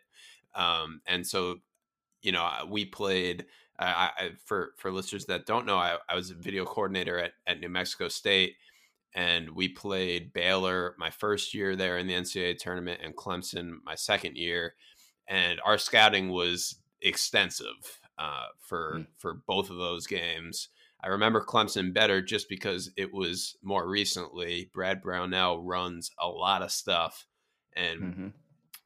um 0.55 1.01
and 1.07 1.25
so 1.25 1.55
you 2.23 2.31
know, 2.31 2.49
we 2.69 2.85
played. 2.85 3.45
I, 3.77 4.09
I, 4.17 4.29
for 4.45 4.73
for 4.77 4.91
listeners 4.91 5.25
that 5.25 5.45
don't 5.45 5.65
know, 5.65 5.77
I, 5.77 5.97
I 6.07 6.15
was 6.15 6.29
a 6.29 6.35
video 6.35 6.63
coordinator 6.63 7.19
at, 7.19 7.33
at 7.45 7.59
New 7.59 7.69
Mexico 7.69 8.07
State, 8.07 8.55
and 9.13 9.49
we 9.49 9.67
played 9.67 10.33
Baylor 10.33 10.95
my 10.97 11.09
first 11.09 11.53
year 11.53 11.75
there 11.75 11.97
in 11.97 12.07
the 12.07 12.13
NCAA 12.13 12.57
tournament, 12.57 13.01
and 13.03 13.15
Clemson 13.15 13.77
my 13.83 13.95
second 13.95 14.37
year, 14.37 14.75
and 15.27 15.59
our 15.65 15.77
scouting 15.77 16.29
was 16.29 16.75
extensive 17.01 17.99
uh, 18.17 18.45
for 18.59 18.99
mm. 18.99 19.07
for 19.17 19.41
both 19.47 19.69
of 19.69 19.77
those 19.77 20.07
games. 20.07 20.69
I 21.03 21.07
remember 21.07 21.43
Clemson 21.43 21.93
better 21.93 22.21
just 22.21 22.47
because 22.47 22.89
it 22.95 23.13
was 23.13 23.57
more 23.61 23.89
recently. 23.89 24.69
Brad 24.73 25.01
Brownell 25.01 25.61
runs 25.61 26.11
a 26.21 26.27
lot 26.29 26.61
of 26.61 26.71
stuff, 26.71 27.25
and 27.75 28.01
mm-hmm 28.01 28.27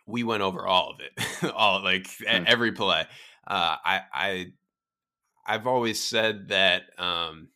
we 0.08 0.24
went 0.24 0.42
over 0.42 0.66
all 0.66 0.92
of 0.92 1.00
it, 1.02 1.54
all 1.56 1.84
like 1.84 2.08
mm. 2.08 2.46
every 2.46 2.72
play. 2.72 3.06
Uh, 3.46 3.76
I, 3.86 4.02
I, 4.14 4.46
I've 5.46 5.68
always 5.68 6.04
said 6.04 6.50
that 6.50 6.84
um, 6.98 7.50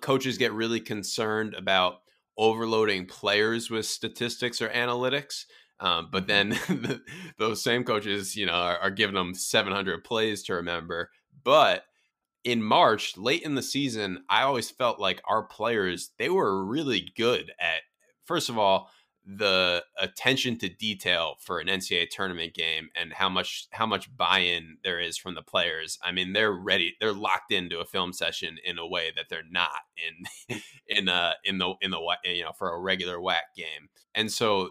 coaches 0.00 0.38
get 0.38 0.52
really 0.52 0.80
concerned 0.80 1.54
about 1.54 1.96
overloading 2.38 3.06
players 3.06 3.70
with 3.70 3.86
statistics 3.86 4.62
or 4.62 4.68
analytics. 4.68 5.44
Um, 5.80 6.08
but 6.12 6.26
then 6.26 6.56
those 7.38 7.62
same 7.62 7.84
coaches, 7.84 8.36
you 8.36 8.46
know, 8.46 8.52
are, 8.52 8.78
are 8.78 8.90
giving 8.90 9.14
them 9.14 9.34
700 9.34 10.04
plays 10.04 10.42
to 10.44 10.54
remember. 10.54 11.10
But 11.44 11.84
in 12.44 12.62
March, 12.62 13.16
late 13.16 13.42
in 13.42 13.54
the 13.54 13.62
season, 13.62 14.24
I 14.28 14.42
always 14.42 14.70
felt 14.70 15.00
like 15.00 15.20
our 15.28 15.44
players 15.44 16.10
they 16.18 16.28
were 16.28 16.64
really 16.64 17.12
good 17.16 17.52
at 17.60 17.82
first 18.24 18.48
of 18.48 18.58
all 18.58 18.90
the 19.24 19.84
attention 19.98 20.58
to 20.58 20.68
detail 20.68 21.36
for 21.40 21.60
an 21.60 21.68
NCAA 21.68 22.08
tournament 22.10 22.54
game 22.54 22.88
and 22.96 23.12
how 23.12 23.28
much 23.28 23.68
how 23.70 23.86
much 23.86 24.14
buy-in 24.16 24.78
there 24.82 25.00
is 25.00 25.16
from 25.16 25.34
the 25.34 25.42
players. 25.42 25.98
I 26.02 26.12
mean, 26.12 26.32
they're 26.32 26.52
ready. 26.52 26.96
They're 27.00 27.12
locked 27.12 27.52
into 27.52 27.78
a 27.78 27.84
film 27.84 28.12
session 28.12 28.58
in 28.64 28.78
a 28.78 28.86
way 28.86 29.12
that 29.14 29.26
they're 29.28 29.42
not 29.48 29.70
in 30.48 30.60
in 30.88 31.08
uh 31.08 31.34
in 31.44 31.58
the 31.58 31.74
in 31.80 31.90
the 31.90 32.00
you 32.24 32.42
know 32.42 32.52
for 32.52 32.74
a 32.74 32.80
regular 32.80 33.20
whack 33.20 33.54
game. 33.56 33.88
And 34.14 34.30
so 34.30 34.70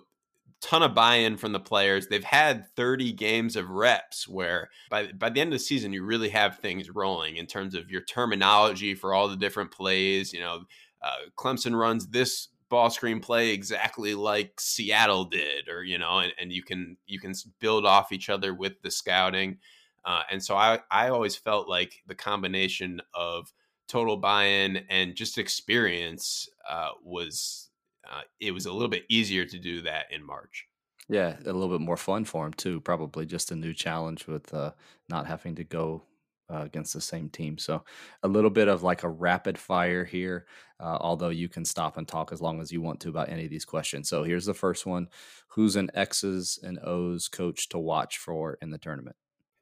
ton 0.62 0.84
of 0.84 0.94
buy-in 0.94 1.38
from 1.38 1.54
the 1.54 1.60
players. 1.60 2.08
They've 2.08 2.24
had 2.24 2.68
30 2.76 3.14
games 3.14 3.56
of 3.56 3.70
reps 3.70 4.28
where 4.28 4.70
by 4.90 5.12
by 5.12 5.30
the 5.30 5.42
end 5.42 5.50
of 5.54 5.60
the 5.60 5.64
season 5.64 5.94
you 5.94 6.04
really 6.04 6.30
have 6.30 6.60
things 6.60 6.90
rolling 6.90 7.38
in 7.38 7.48
terms 7.48 7.74
of 7.74 7.90
your 7.90 8.02
terminology 8.02 8.96
for 8.96 9.14
all 9.14 9.28
the 9.28 9.36
different 9.36 9.72
plays, 9.72 10.32
you 10.34 10.40
know, 10.40 10.62
uh, 11.02 11.16
Clemson 11.36 11.78
runs 11.78 12.08
this 12.08 12.50
ball 12.72 12.90
screen 12.90 13.20
play 13.20 13.52
exactly 13.52 14.16
like 14.16 14.60
Seattle 14.60 15.26
did, 15.26 15.70
or 15.70 15.84
you 15.84 16.00
know, 16.00 16.20
and, 16.20 16.34
and 16.40 16.52
you 16.52 16.64
can 16.64 16.98
you 17.06 17.20
can 17.20 17.34
build 17.60 17.86
off 17.86 18.12
each 18.12 18.30
other 18.30 18.56
with 18.56 18.82
the 18.82 18.90
scouting. 18.90 19.60
Uh, 20.04 20.24
and 20.32 20.44
so 20.44 20.56
I 20.56 20.80
I 20.90 21.10
always 21.10 21.36
felt 21.36 21.70
like 21.70 22.02
the 22.08 22.16
combination 22.16 23.02
of 23.14 23.54
total 23.88 24.18
buy-in 24.18 24.78
and 24.90 25.16
just 25.16 25.38
experience 25.38 26.50
uh, 26.68 26.92
was 27.04 27.70
uh, 28.10 28.22
it 28.40 28.52
was 28.52 28.66
a 28.66 28.72
little 28.72 28.88
bit 28.88 29.04
easier 29.10 29.46
to 29.46 29.60
do 29.60 29.82
that 29.82 30.06
in 30.10 30.26
March. 30.26 30.66
Yeah, 31.10 31.36
a 31.42 31.44
little 31.44 31.68
bit 31.68 31.82
more 31.82 31.98
fun 31.98 32.24
for 32.24 32.48
him 32.48 32.54
too. 32.54 32.80
Probably 32.80 33.26
just 33.26 33.52
a 33.52 33.56
new 33.56 33.74
challenge 33.74 34.28
with 34.28 34.54
uh, 34.54 34.72
not 35.10 35.28
having 35.28 35.56
to 35.56 35.66
go 35.66 36.04
uh, 36.52 36.62
against 36.64 36.94
the 36.94 37.02
same 37.02 37.30
team. 37.30 37.58
So 37.58 37.84
a 38.24 38.28
little 38.28 38.50
bit 38.50 38.68
of 38.68 38.84
like 38.84 39.04
a 39.04 39.10
rapid 39.10 39.58
fire 39.58 40.04
here, 40.06 40.46
uh, 40.80 40.98
although 41.00 41.30
you 41.30 41.50
can 41.50 41.66
stop 41.66 41.98
and 41.98 42.08
talk 42.08 42.32
as 42.32 42.42
long 42.42 42.60
as 42.62 42.72
you 42.72 42.82
want 42.82 43.00
to 43.02 43.10
about 43.10 43.30
any 43.30 43.46
of 43.46 43.50
these 43.50 43.66
questions. 43.66 44.10
So 44.10 44.24
here's 44.24 44.46
the 44.46 44.54
first 44.54 44.86
one: 44.86 45.08
Who's 45.50 45.76
an 45.76 45.90
X's 45.94 46.60
and 46.62 46.80
O's 46.84 47.28
coach 47.28 47.70
to 47.70 47.80
watch 47.80 48.18
for 48.18 48.58
in 48.62 48.72
the 48.72 48.78
tournament? 48.78 49.16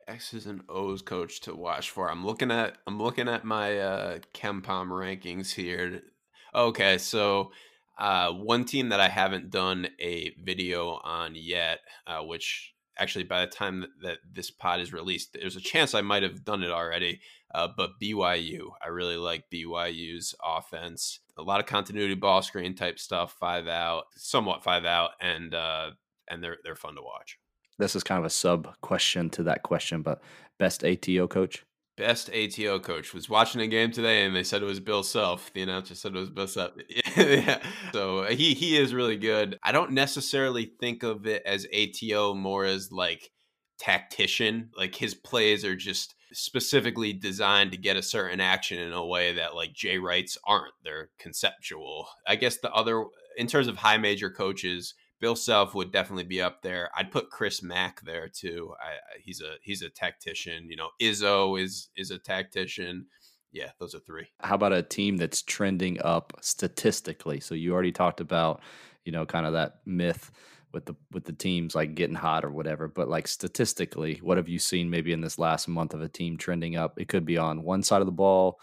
X's 0.07 0.47
and 0.47 0.61
O's 0.67 1.01
coach 1.01 1.39
to 1.41 1.55
watch 1.55 1.91
for. 1.91 2.09
I'm 2.09 2.25
looking 2.25 2.51
at 2.51 2.77
I'm 2.87 2.97
looking 2.99 3.27
at 3.27 3.45
my 3.45 3.77
uh, 3.77 4.19
KenPom 4.33 4.87
rankings 4.87 5.53
here. 5.53 6.01
Okay, 6.53 6.97
so 6.97 7.51
uh, 7.99 8.31
one 8.31 8.65
team 8.65 8.89
that 8.89 8.99
I 8.99 9.09
haven't 9.09 9.51
done 9.51 9.87
a 9.99 10.33
video 10.41 10.99
on 11.03 11.35
yet, 11.35 11.79
uh, 12.07 12.21
which 12.21 12.73
actually 12.99 13.23
by 13.23 13.41
the 13.41 13.51
time 13.51 13.85
that 14.01 14.17
this 14.31 14.51
pod 14.51 14.79
is 14.79 14.93
released 14.93 15.33
there's 15.33 15.55
a 15.55 15.61
chance 15.61 15.95
i 15.95 16.01
might 16.01 16.23
have 16.23 16.43
done 16.43 16.63
it 16.63 16.71
already 16.71 17.19
uh, 17.55 17.67
but 17.75 17.91
byu 18.01 18.69
i 18.83 18.87
really 18.87 19.17
like 19.17 19.45
byu's 19.51 20.35
offense 20.45 21.19
a 21.37 21.41
lot 21.41 21.59
of 21.59 21.65
continuity 21.65 22.15
ball 22.15 22.41
screen 22.41 22.75
type 22.75 22.99
stuff 22.99 23.35
five 23.39 23.67
out 23.67 24.05
somewhat 24.15 24.63
five 24.63 24.85
out 24.85 25.11
and 25.21 25.53
uh, 25.53 25.89
and 26.27 26.43
they're 26.43 26.57
they're 26.63 26.75
fun 26.75 26.95
to 26.95 27.01
watch 27.01 27.37
this 27.77 27.95
is 27.95 28.03
kind 28.03 28.19
of 28.19 28.25
a 28.25 28.29
sub 28.29 28.67
question 28.81 29.29
to 29.29 29.43
that 29.43 29.63
question 29.63 30.01
but 30.01 30.21
best 30.57 30.83
ato 30.83 31.27
coach 31.27 31.65
best 31.99 32.29
ATO 32.29 32.79
coach 32.79 33.13
was 33.13 33.29
watching 33.29 33.59
a 33.59 33.67
game 33.67 33.91
today, 33.91 34.23
and 34.23 34.33
they 34.33 34.43
said 34.43 34.61
it 34.61 34.65
was 34.65 34.79
Bill 34.79 35.03
Self. 35.03 35.51
The 35.53 35.61
announcer 35.61 35.95
said 35.95 36.15
it 36.15 36.19
was 36.19 36.29
Bill 36.29 36.47
Self. 36.47 36.71
yeah. 36.87 37.01
So 37.91 38.19
uh, 38.19 38.29
he 38.29 38.53
he 38.53 38.77
is 38.77 38.93
really 38.93 39.17
good. 39.17 39.57
I 39.63 39.71
don't 39.71 39.91
necessarily 39.91 40.71
think 40.79 41.03
of 41.03 41.25
it 41.25 41.41
as 41.45 41.65
ATO 41.73 42.35
more 42.35 42.65
as 42.65 42.91
like 42.91 43.31
tactician. 43.79 44.69
Like 44.77 44.95
his 44.95 45.15
plays 45.15 45.65
are 45.65 45.75
just 45.75 46.13
specifically 46.31 47.13
designed 47.13 47.71
to 47.71 47.77
get 47.77 47.97
a 47.97 48.03
certain 48.03 48.39
action 48.39 48.77
in 48.77 48.93
a 48.93 49.05
way 49.05 49.33
that 49.33 49.55
like 49.55 49.73
Jay 49.73 49.97
Wright's 49.97 50.37
aren't. 50.45 50.73
They're 50.83 51.09
conceptual. 51.17 52.07
I 52.27 52.35
guess 52.35 52.59
the 52.59 52.71
other 52.71 53.05
in 53.37 53.47
terms 53.47 53.67
of 53.67 53.77
high 53.77 53.97
major 53.97 54.29
coaches. 54.29 54.93
Bill 55.21 55.35
Self 55.35 55.75
would 55.75 55.91
definitely 55.91 56.23
be 56.23 56.41
up 56.41 56.61
there. 56.61 56.89
I'd 56.95 57.11
put 57.11 57.29
Chris 57.29 57.61
Mack 57.61 57.99
there 58.05 58.29
too. 58.29 58.73
I, 58.79 59.19
he's 59.19 59.41
a 59.41 59.55
he's 59.61 59.81
a 59.81 59.89
tactician. 59.89 60.67
You 60.69 60.77
know, 60.77 60.91
Izzo 61.01 61.61
is 61.61 61.89
is 61.97 62.09
a 62.09 62.17
tactician. 62.17 63.07
Yeah, 63.51 63.71
those 63.79 63.95
are 63.95 63.99
three. 63.99 64.27
How 64.39 64.55
about 64.55 64.73
a 64.73 64.83
team 64.83 65.17
that's 65.17 65.41
trending 65.41 65.99
up 66.01 66.33
statistically? 66.41 67.39
So 67.39 67.55
you 67.55 67.73
already 67.73 67.91
talked 67.91 68.21
about, 68.21 68.61
you 69.05 69.11
know, 69.11 69.25
kind 69.25 69.45
of 69.45 69.53
that 69.53 69.79
myth 69.85 70.31
with 70.71 70.85
the 70.85 70.95
with 71.11 71.25
the 71.25 71.33
teams 71.33 71.73
like 71.73 71.95
getting 71.95 72.15
hot 72.15 72.45
or 72.45 72.51
whatever, 72.51 72.87
but 72.87 73.09
like 73.09 73.27
statistically, 73.27 74.19
what 74.21 74.37
have 74.37 74.47
you 74.47 74.59
seen 74.59 74.89
maybe 74.89 75.11
in 75.11 75.21
this 75.21 75.39
last 75.39 75.67
month 75.67 75.93
of 75.93 76.01
a 76.01 76.09
team 76.09 76.37
trending 76.37 76.75
up? 76.75 76.99
It 76.99 77.07
could 77.07 77.25
be 77.25 77.37
on 77.37 77.63
one 77.63 77.81
side 77.83 78.01
of 78.01 78.05
the 78.05 78.11
ball, 78.11 78.59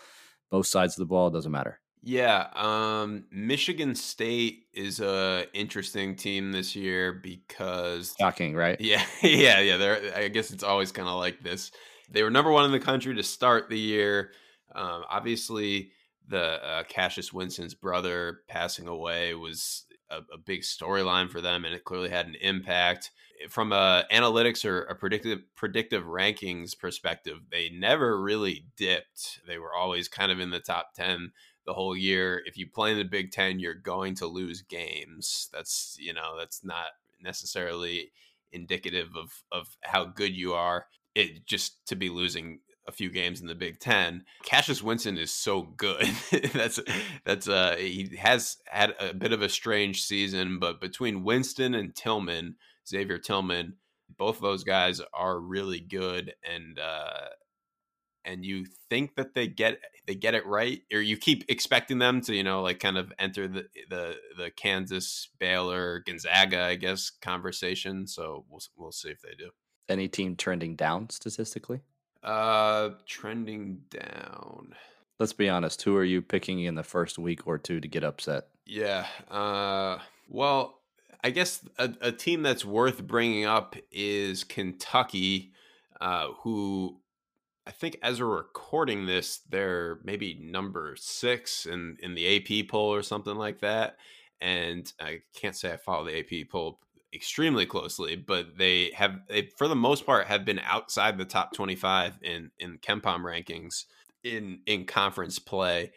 both 0.51 0.67
sides 0.67 0.95
of 0.95 1.01
the 1.01 1.07
ball, 1.07 1.31
doesn't 1.31 1.51
matter. 1.51 1.81
Yeah, 2.03 2.47
um, 2.55 3.25
Michigan 3.33 3.97
State 3.97 4.67
is 4.73 5.01
a 5.01 5.47
interesting 5.53 6.15
team 6.15 6.53
this 6.53 6.77
year 6.77 7.13
because 7.13 8.15
shocking, 8.21 8.55
right? 8.55 8.81
Yeah, 8.81 9.05
yeah, 9.23 9.59
yeah. 9.61 9.77
They're, 9.77 10.17
I 10.17 10.29
guess 10.29 10.53
it's 10.53 10.63
always 10.63 10.93
kind 10.93 11.09
of 11.09 11.17
like 11.17 11.43
this. 11.43 11.73
They 12.09 12.23
were 12.23 12.31
number 12.31 12.53
one 12.53 12.65
in 12.65 12.71
the 12.71 12.79
country 12.79 13.17
to 13.17 13.25
start 13.25 13.69
the 13.69 13.79
year. 13.79 14.31
Um, 14.77 15.05
obviously, 15.09 15.91
the 16.29 16.65
uh, 16.65 16.85
Cassius 16.85 17.33
Winston's 17.33 17.75
brother 17.75 18.41
passing 18.49 18.89
away 18.89 19.35
was 19.35 19.85
a, 20.11 20.19
a 20.33 20.39
big 20.39 20.61
storyline 20.61 21.31
for 21.31 21.41
them, 21.41 21.65
and 21.65 21.75
it 21.75 21.85
clearly 21.85 22.11
had 22.11 22.27
an 22.27 22.37
impact. 22.41 23.11
From 23.51 23.73
a 23.73 24.05
analytics 24.11 24.65
or 24.65 24.83
a 24.83 24.95
predictive 24.95 25.41
predictive 25.57 26.05
rankings 26.05 26.79
perspective, 26.79 27.39
they 27.51 27.69
never 27.69 28.21
really 28.21 28.67
dipped. 28.77 29.41
They 29.47 29.59
were 29.59 29.75
always 29.75 30.09
kind 30.09 30.33
of 30.33 30.41
in 30.41 30.51
the 30.51 30.61
top 30.61 30.95
ten 30.95 31.33
the 31.67 31.75
whole 31.75 31.97
year. 31.97 32.43
If 32.47 32.57
you 32.57 32.67
play 32.67 32.93
in 32.93 32.99
the 32.99 33.05
Big 33.05 33.33
Ten, 33.33 33.61
you're 33.61 33.75
going 33.75 34.15
to 34.17 34.27
lose 34.27 34.63
games. 34.63 35.49
That's 35.53 35.97
you 36.01 36.15
know 36.15 36.37
that's 36.39 36.65
not 36.65 36.87
necessarily 37.21 38.13
indicative 38.53 39.11
of 39.17 39.43
of 39.53 39.77
how 39.83 40.05
good 40.05 40.35
you 40.35 40.55
are. 40.55 40.87
It 41.15 41.47
just 41.47 41.87
to 41.89 41.97
be 41.97 42.09
losing 42.09 42.61
a 42.89 42.93
few 42.93 43.11
games 43.11 43.41
in 43.41 43.47
the 43.47 43.55
Big 43.55 43.81
Ten. 43.81 44.25
Cassius 44.45 44.83
Winston 44.83 45.19
is 45.19 45.33
so 45.33 45.63
good. 45.63 46.09
that's 46.53 46.81
that's 47.25 47.49
uh 47.49 47.77
he 47.79 48.17
has 48.19 48.59
had 48.67 48.95
a 49.01 49.15
bit 49.15 49.33
of 49.33 49.43
a 49.43 49.49
strange 49.49 50.03
season, 50.03 50.59
but 50.59 50.81
between 50.81 51.25
Winston 51.25 51.75
and 51.75 51.95
Tillman, 51.95 52.57
Xavier 52.89 53.19
Tillman, 53.19 53.75
both 54.17 54.37
of 54.37 54.43
those 54.43 54.65
guys 54.65 55.01
are 55.13 55.39
really 55.39 55.81
good 55.81 56.35
and 56.45 56.79
uh 56.79 57.29
and 58.27 58.45
you 58.45 58.67
think 58.91 59.15
that 59.15 59.35
they 59.35 59.47
get 59.47 59.79
they 60.07 60.15
get 60.15 60.35
it 60.35 60.45
right 60.47 60.83
or 60.93 61.01
you 61.01 61.17
keep 61.17 61.45
expecting 61.49 61.99
them 61.99 62.21
to 62.21 62.35
you 62.35 62.43
know 62.43 62.63
like 62.63 62.81
kind 62.81 62.99
of 62.99 63.13
enter 63.19 63.49
the 63.49 63.67
the 63.89 64.17
the 64.37 64.51
Kansas 64.51 65.29
Baylor 65.39 66.03
Gonzaga 66.07 66.63
I 66.63 66.75
guess 66.75 67.11
conversation 67.11 68.07
so 68.07 68.45
we'll 68.51 68.61
we'll 68.77 68.93
see 68.93 69.11
if 69.11 69.23
they 69.23 69.35
do 69.39 69.51
any 69.89 70.09
team 70.09 70.37
trending 70.37 70.75
down 70.77 71.09
statistically 71.11 71.81
uh 72.27 72.91
trending 73.07 73.81
down 73.91 74.75
let's 75.19 75.33
be 75.33 75.49
honest 75.49 75.83
who 75.83 75.97
are 75.97 76.05
you 76.05 76.21
picking 76.21 76.61
in 76.61 76.75
the 76.75 76.83
first 76.83 77.19
week 77.19 77.47
or 77.47 77.57
two 77.57 77.81
to 77.81 77.89
get 77.89 78.05
upset 78.05 78.49
yeah 78.67 79.07
uh 79.31 79.99
well 80.29 80.81
I 81.25 81.31
guess 81.31 81.67
a, 81.79 81.93
a 82.01 82.13
team 82.13 82.43
that's 82.43 82.65
worth 82.65 83.05
bringing 83.05 83.47
up 83.47 83.75
is 83.91 84.45
Kentucky 84.45 85.53
uh, 86.01 86.29
who 86.43 86.99
I 87.67 87.73
think 87.73 87.99
as 88.03 88.21
we're 88.21 88.37
recording 88.37 89.07
this, 89.07 89.41
they're 89.49 89.99
maybe 90.05 90.35
number 90.41 90.95
six 90.97 91.67
in, 91.67 91.97
in 92.01 92.15
the 92.15 92.37
AP 92.63 92.69
poll 92.69 92.95
or 92.95 93.03
something 93.03 93.35
like 93.35 93.61
that. 93.61 93.97
And 94.41 94.91
I 95.01 95.23
can't 95.35 95.57
say 95.57 95.73
I 95.73 95.77
follow 95.77 96.05
the 96.05 96.19
AP 96.19 96.49
poll 96.49 96.79
extremely 97.13 97.67
closely, 97.67 98.17
but 98.17 98.57
they 98.59 98.93
have, 98.95 99.21
they, 99.29 99.49
for 99.57 99.69
the 99.69 99.77
most 99.77 100.07
part, 100.07 100.27
have 100.27 100.45
been 100.45 100.61
outside 100.61 101.19
the 101.19 101.25
top 101.25 101.53
25 101.53 102.19
in, 102.23 102.51
in 102.59 102.79
KenPom 102.79 103.21
rankings 103.21 103.85
in, 104.23 104.61
in 104.67 104.85
conference 104.85 105.39
play. 105.39 105.93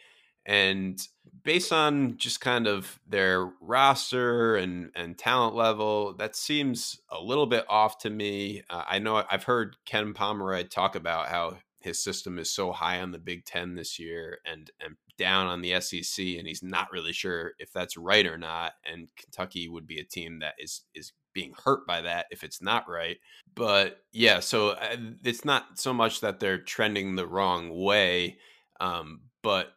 And 0.46 1.00
based 1.44 1.72
on 1.72 2.16
just 2.16 2.40
kind 2.40 2.66
of 2.66 2.98
their 3.06 3.50
roster 3.60 4.56
and, 4.56 4.90
and 4.94 5.18
talent 5.18 5.54
level, 5.54 6.14
that 6.14 6.34
seems 6.34 7.00
a 7.10 7.22
little 7.22 7.46
bit 7.46 7.64
off 7.68 7.98
to 7.98 8.10
me. 8.10 8.62
Uh, 8.70 8.84
I 8.88 8.98
know 8.98 9.22
I've 9.30 9.44
heard 9.44 9.76
Ken 9.84 10.14
Pomeroy 10.14 10.64
talk 10.64 10.96
about 10.96 11.28
how 11.28 11.58
his 11.80 12.02
system 12.02 12.38
is 12.38 12.52
so 12.52 12.72
high 12.72 13.00
on 13.00 13.10
the 13.10 13.18
Big 13.18 13.44
Ten 13.44 13.74
this 13.74 13.98
year 13.98 14.38
and 14.44 14.70
and 14.80 14.96
down 15.18 15.46
on 15.46 15.60
the 15.60 15.80
SEC, 15.80 16.24
and 16.38 16.46
he's 16.46 16.62
not 16.62 16.90
really 16.92 17.12
sure 17.12 17.52
if 17.58 17.72
that's 17.72 17.96
right 17.96 18.26
or 18.26 18.38
not. 18.38 18.72
And 18.84 19.08
Kentucky 19.16 19.68
would 19.68 19.86
be 19.86 19.98
a 20.00 20.04
team 20.04 20.40
that 20.40 20.54
is 20.58 20.82
is 20.94 21.12
being 21.32 21.52
hurt 21.64 21.86
by 21.86 22.00
that 22.00 22.26
if 22.30 22.42
it's 22.42 22.62
not 22.62 22.88
right. 22.88 23.18
But 23.54 23.98
yeah, 24.12 24.40
so 24.40 24.70
uh, 24.70 24.96
it's 25.24 25.44
not 25.44 25.78
so 25.78 25.92
much 25.92 26.20
that 26.20 26.40
they're 26.40 26.62
trending 26.62 27.16
the 27.16 27.26
wrong 27.26 27.70
way, 27.70 28.38
um, 28.80 29.22
but 29.42 29.72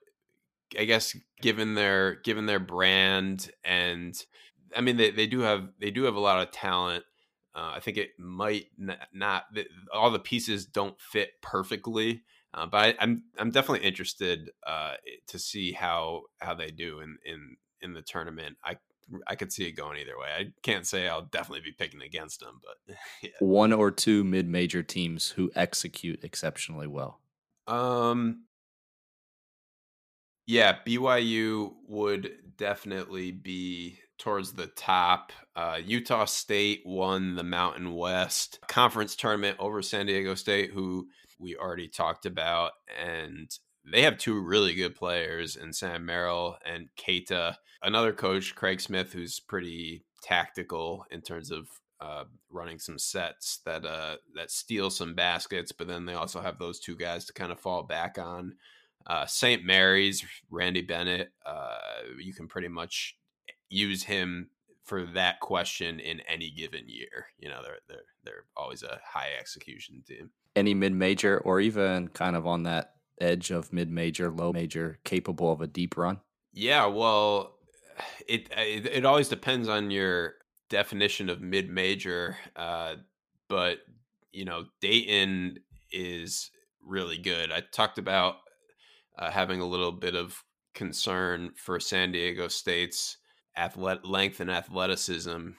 I 0.78 0.86
guess 0.86 1.16
given 1.42 1.76
their 1.76 2.16
given 2.16 2.46
their 2.46 2.60
brand 2.60 3.50
and 3.63 4.16
I 4.76 4.82
mean, 4.82 4.98
they, 4.98 5.12
they 5.12 5.28
do 5.28 5.42
have 5.42 5.70
they 5.80 5.92
do 5.92 6.04
have 6.04 6.16
a 6.16 6.20
lot 6.20 6.42
of 6.42 6.52
talent. 6.52 7.04
Uh, 7.56 7.74
I 7.76 7.80
think 7.80 7.98
it 7.98 8.12
might 8.18 8.68
not, 8.78 8.98
not 9.13 9.44
all 9.94 10.10
the 10.10 10.20
pieces 10.20 10.66
don't 10.66 11.00
fit 11.00 11.42
perfectly, 11.42 12.24
uh, 12.54 12.66
but 12.66 12.78
I, 12.78 12.88
am 12.89 12.96
I'm, 13.00 13.24
I'm 13.38 13.52
definitely 13.52 13.86
interested 13.86 14.50
uh, 14.66 14.94
to 15.28 15.39
see 15.39 15.72
how 15.72 16.24
how 16.39 16.56
they 16.56 16.72
do 16.72 17.00
in 17.00 17.18
in 17.26 17.58
in 17.82 17.94
the 17.94 18.02
tournament. 18.02 18.58
I 18.63 18.78
I 19.28 19.36
could 19.36 19.52
see 19.52 19.66
it 19.66 19.74
going 19.74 20.00
either 20.00 20.18
way. 20.18 20.30
I 20.36 20.54
can't 20.62 20.88
say 20.88 21.08
I'll 21.08 21.24
definitely 21.26 21.62
be 21.62 21.74
picking 21.74 22.02
against 22.02 22.39
them, 22.39 22.60
but 22.63 22.96
yeah. 23.22 23.30
one 23.39 23.74
or 23.74 23.92
two 23.92 24.24
mid-major 24.24 24.84
teams 24.84 25.30
who 25.30 25.52
execute 25.56 26.24
exceptionally 26.24 26.88
well. 26.88 27.20
Um, 27.68 28.46
yeah, 30.46 30.78
BYU 30.86 31.74
would 31.88 32.32
definitely 32.58 33.32
be 33.32 34.00
towards 34.24 34.54
the 34.54 34.68
top. 34.68 35.34
Uh, 35.54 35.80
Utah 35.84 36.24
State 36.24 36.82
won 36.86 37.36
the 37.36 37.44
Mountain 37.44 37.94
West 37.94 38.58
conference 38.70 39.18
tournament 39.18 39.58
over 39.60 39.82
San 39.82 40.06
Diego 40.06 40.34
State, 40.34 40.72
who 40.72 41.10
we 41.40 41.58
already 41.58 41.90
talked 41.90 42.26
about, 42.26 42.72
and 43.04 43.52
they 43.92 44.02
have 44.04 44.18
two 44.18 44.40
really 44.40 44.76
good 44.76 44.96
players 44.96 45.58
in 45.58 45.74
Sam 45.74 46.06
Merrill 46.06 46.56
and 46.66 46.88
Queta. 46.96 47.58
Another 47.82 48.14
coach, 48.14 48.56
Craig 48.56 48.80
Smith, 48.80 49.12
who's 49.12 49.42
pretty 49.42 50.06
tactical 50.22 51.06
in 51.12 51.22
terms 51.22 51.52
of 51.52 51.68
uh, 52.00 52.24
running 52.50 52.80
some 52.80 52.98
sets 52.98 53.60
that 53.66 53.84
uh, 53.86 54.16
that 54.36 54.52
steal 54.52 54.90
some 54.90 55.16
baskets, 55.16 55.74
but 55.74 55.90
then 55.90 56.06
they 56.06 56.14
also 56.14 56.40
have 56.40 56.58
those 56.58 56.80
two 56.80 56.96
guys 56.96 57.26
to 57.26 57.34
kind 57.34 57.52
of 57.52 57.60
fall 57.60 57.84
back 57.84 58.18
on. 58.18 58.56
Uh, 59.06 59.26
St. 59.26 59.66
Mary's, 59.66 60.26
Randy 60.50 60.82
Bennett, 60.82 61.34
uh, 61.46 61.76
you 62.22 62.34
can 62.34 62.48
pretty 62.48 62.70
much 62.70 63.18
use 63.74 64.04
him 64.04 64.50
for 64.84 65.06
that 65.06 65.40
question 65.40 66.00
in 66.00 66.22
any 66.22 66.52
given 66.52 66.84
year. 66.88 67.28
You 67.40 67.50
know, 67.50 67.62
they're 67.64 67.80
they're 67.88 68.06
they're 68.24 68.46
always 68.56 68.84
a 68.84 69.00
high 69.06 69.30
execution 69.40 70.04
team. 70.08 70.30
Any 70.56 70.74
mid 70.74 70.94
major 70.94 71.40
or 71.40 71.60
even 71.60 72.10
kind 72.10 72.36
of 72.36 72.46
on 72.46 72.64
that 72.64 72.94
edge 73.20 73.52
of 73.52 73.74
mid 73.74 73.90
major, 73.90 74.30
low 74.30 74.54
major, 74.54 75.00
capable 75.04 75.52
of 75.52 75.62
a 75.62 75.68
deep 75.68 75.98
run? 75.98 76.20
Yeah, 76.52 76.86
well, 76.86 77.58
it 78.28 78.50
it, 78.58 78.86
it 78.86 79.06
always 79.06 79.30
depends 79.30 79.68
on 79.68 79.92
your 79.92 80.36
definition 80.70 81.30
of 81.30 81.42
mid 81.42 81.70
major, 81.70 82.38
uh, 82.56 82.96
but 83.48 83.80
you 84.32 84.46
know 84.46 84.66
Dayton 84.82 85.60
is 85.92 86.52
really 86.86 87.18
good. 87.18 87.52
I 87.52 87.62
talked 87.72 87.98
about 87.98 88.36
uh, 89.18 89.32
having 89.32 89.62
a 89.62 89.66
little 89.66 89.92
bit 89.92 90.16
of 90.16 90.44
concern 90.74 91.52
for 91.56 91.80
San 91.80 92.12
Diego 92.12 92.48
State's 92.48 93.18
athletic 93.58 94.06
length 94.08 94.39
and 94.39 94.52
athleticism, 94.52 95.50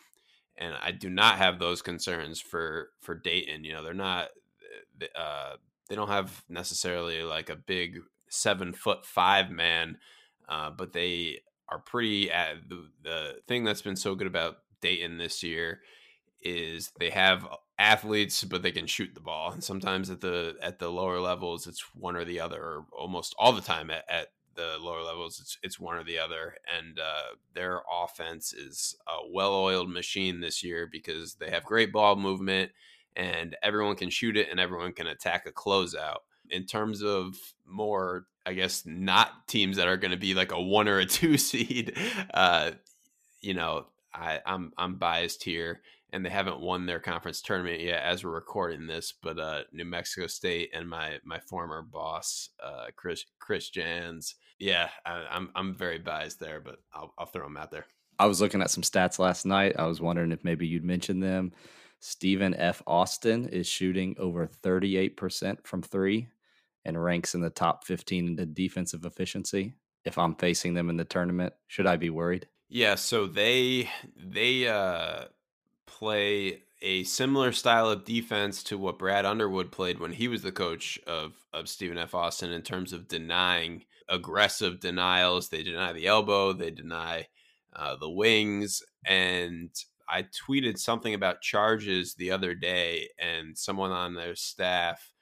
and 0.57 0.74
I 0.80 0.90
do 0.92 1.11
not 1.11 1.38
have 1.38 1.59
those 1.59 1.83
concerns 1.83 2.40
for 2.40 2.90
for 3.00 3.14
Dayton. 3.14 3.64
You 3.64 3.74
know, 3.74 3.83
they're 3.83 3.94
not 3.94 4.28
uh, 5.16 5.57
they 5.88 5.94
don't 5.94 6.09
have 6.09 6.44
necessarily 6.48 7.22
like 7.22 7.50
a 7.50 7.57
big 7.57 8.00
seven 8.28 8.72
foot 8.72 9.04
five 9.04 9.50
man, 9.50 9.98
uh, 10.48 10.70
but 10.70 10.92
they 10.92 11.40
are 11.68 11.78
pretty. 11.78 12.30
At 12.30 12.68
the 12.68 12.88
the 13.02 13.35
thing 13.48 13.64
that's 13.64 13.83
been 13.83 13.96
so 13.96 14.14
good 14.14 14.26
about 14.26 14.57
Dayton 14.80 15.18
this 15.18 15.42
year 15.42 15.80
is 16.42 16.92
they 16.98 17.11
have 17.11 17.46
athletes, 17.78 18.44
but 18.44 18.62
they 18.62 18.72
can 18.72 18.87
shoot 18.87 19.14
the 19.14 19.20
ball. 19.20 19.52
And 19.52 19.64
sometimes 19.64 20.11
at 20.11 20.20
the 20.20 20.57
at 20.62 20.78
the 20.78 20.90
lower 20.90 21.20
levels, 21.20 21.66
it's 21.66 21.85
one 21.94 22.16
or 22.16 22.24
the 22.24 22.40
other, 22.40 22.62
or 22.62 22.87
almost 22.96 23.35
all 23.38 23.52
the 23.52 23.61
time 23.61 23.90
at, 23.90 24.04
at 24.09 24.28
the 24.54 24.76
lower 24.80 25.02
levels, 25.02 25.40
it's 25.40 25.58
it's 25.62 25.80
one 25.80 25.96
or 25.96 26.04
the 26.04 26.18
other. 26.18 26.54
And 26.76 26.98
uh, 26.98 27.36
their 27.54 27.80
offense 27.90 28.52
is 28.52 28.96
a 29.06 29.28
well-oiled 29.30 29.90
machine 29.90 30.40
this 30.40 30.62
year 30.62 30.88
because 30.90 31.34
they 31.34 31.50
have 31.50 31.64
great 31.64 31.92
ball 31.92 32.16
movement, 32.16 32.72
and 33.16 33.56
everyone 33.62 33.96
can 33.96 34.10
shoot 34.10 34.36
it, 34.36 34.48
and 34.50 34.60
everyone 34.60 34.92
can 34.92 35.06
attack 35.06 35.46
a 35.46 35.52
closeout. 35.52 36.18
In 36.50 36.66
terms 36.66 37.02
of 37.02 37.36
more, 37.66 38.26
I 38.44 38.52
guess, 38.52 38.84
not 38.84 39.48
teams 39.48 39.78
that 39.78 39.88
are 39.88 39.96
going 39.96 40.10
to 40.10 40.16
be 40.16 40.34
like 40.34 40.52
a 40.52 40.60
one 40.60 40.88
or 40.88 40.98
a 40.98 41.06
two 41.06 41.38
seed, 41.38 41.96
uh, 42.32 42.72
you 43.40 43.54
know, 43.54 43.86
I, 44.14 44.40
I'm 44.46 44.72
I'm 44.78 44.96
biased 44.96 45.42
here, 45.42 45.80
and 46.12 46.24
they 46.24 46.30
haven't 46.30 46.60
won 46.60 46.86
their 46.86 47.00
conference 47.00 47.42
tournament 47.42 47.80
yet 47.80 48.02
as 48.02 48.22
we're 48.24 48.30
recording 48.30 48.86
this. 48.86 49.12
But 49.12 49.38
uh, 49.38 49.62
New 49.72 49.84
Mexico 49.84 50.28
State 50.28 50.70
and 50.72 50.88
my 50.88 51.18
my 51.24 51.40
former 51.40 51.82
boss, 51.82 52.50
uh, 52.62 52.86
Chris 52.94 53.24
Chris 53.40 53.68
Jans, 53.68 54.36
yeah, 54.64 54.88
I, 55.05 55.27
I'm 55.31 55.50
I'm 55.55 55.74
very 55.74 55.98
biased 55.98 56.40
there, 56.40 56.59
but 56.59 56.79
I'll 56.94 57.12
I'll 57.18 57.27
throw 57.27 57.44
them 57.44 57.59
out 57.59 57.70
there. 57.70 57.85
I 58.18 58.24
was 58.27 58.40
looking 58.40 58.62
at 58.62 58.70
some 58.70 58.83
stats 58.83 59.18
last 59.18 59.44
night. 59.44 59.74
I 59.79 59.87
was 59.87 60.00
wondering 60.00 60.33
if 60.33 60.42
maybe 60.42 60.66
you'd 60.66 60.85
mention 60.85 61.20
them. 61.20 61.53
Stephen 62.00 62.55
F. 62.55 62.83
Austin 62.87 63.46
is 63.48 63.66
shooting 63.66 64.14
over 64.18 64.46
38% 64.46 65.66
from 65.66 65.83
three 65.83 66.29
and 66.85 67.03
ranks 67.03 67.35
in 67.35 67.40
the 67.40 67.50
top 67.50 67.85
15 67.85 68.38
in 68.38 68.55
defensive 68.55 69.05
efficiency. 69.05 69.74
If 70.05 70.16
I'm 70.18 70.35
facing 70.35 70.74
them 70.74 70.90
in 70.90 70.96
the 70.96 71.05
tournament, 71.05 71.55
should 71.66 71.87
I 71.87 71.96
be 71.96 72.11
worried? 72.11 72.46
Yeah, 72.68 72.94
so 72.94 73.27
they 73.27 73.90
they 74.16 74.66
uh, 74.66 75.24
play 75.87 76.62
a 76.81 77.05
similar 77.05 77.53
style 77.53 77.90
of 77.90 78.05
defense 78.05 78.62
to 78.64 78.79
what 78.79 78.98
Brad 78.98 79.27
Underwood 79.27 79.72
played 79.72 80.00
when 80.00 80.12
he 80.12 80.27
was 80.27 80.42
the 80.42 80.53
coach 80.53 80.98
of 81.07 81.35
of 81.53 81.68
Stephen 81.68 81.98
F. 81.98 82.14
Austin 82.14 82.50
in 82.50 82.62
terms 82.62 82.94
of 82.94 83.09
denying 83.09 83.85
aggressive 84.08 84.80
denials. 84.80 85.48
They 85.48 85.62
deny 85.62 85.92
the 85.92 86.06
elbow, 86.06 86.52
they 86.52 86.70
deny 86.70 87.28
uh, 87.74 87.96
the 87.96 88.10
wings, 88.10 88.82
and 89.04 89.70
I 90.08 90.26
tweeted 90.48 90.78
something 90.78 91.14
about 91.14 91.40
charges 91.40 92.14
the 92.14 92.30
other 92.30 92.54
day, 92.54 93.08
and 93.18 93.56
someone 93.56 93.90
on 93.90 94.14
their 94.14 94.36
staff 94.36 95.12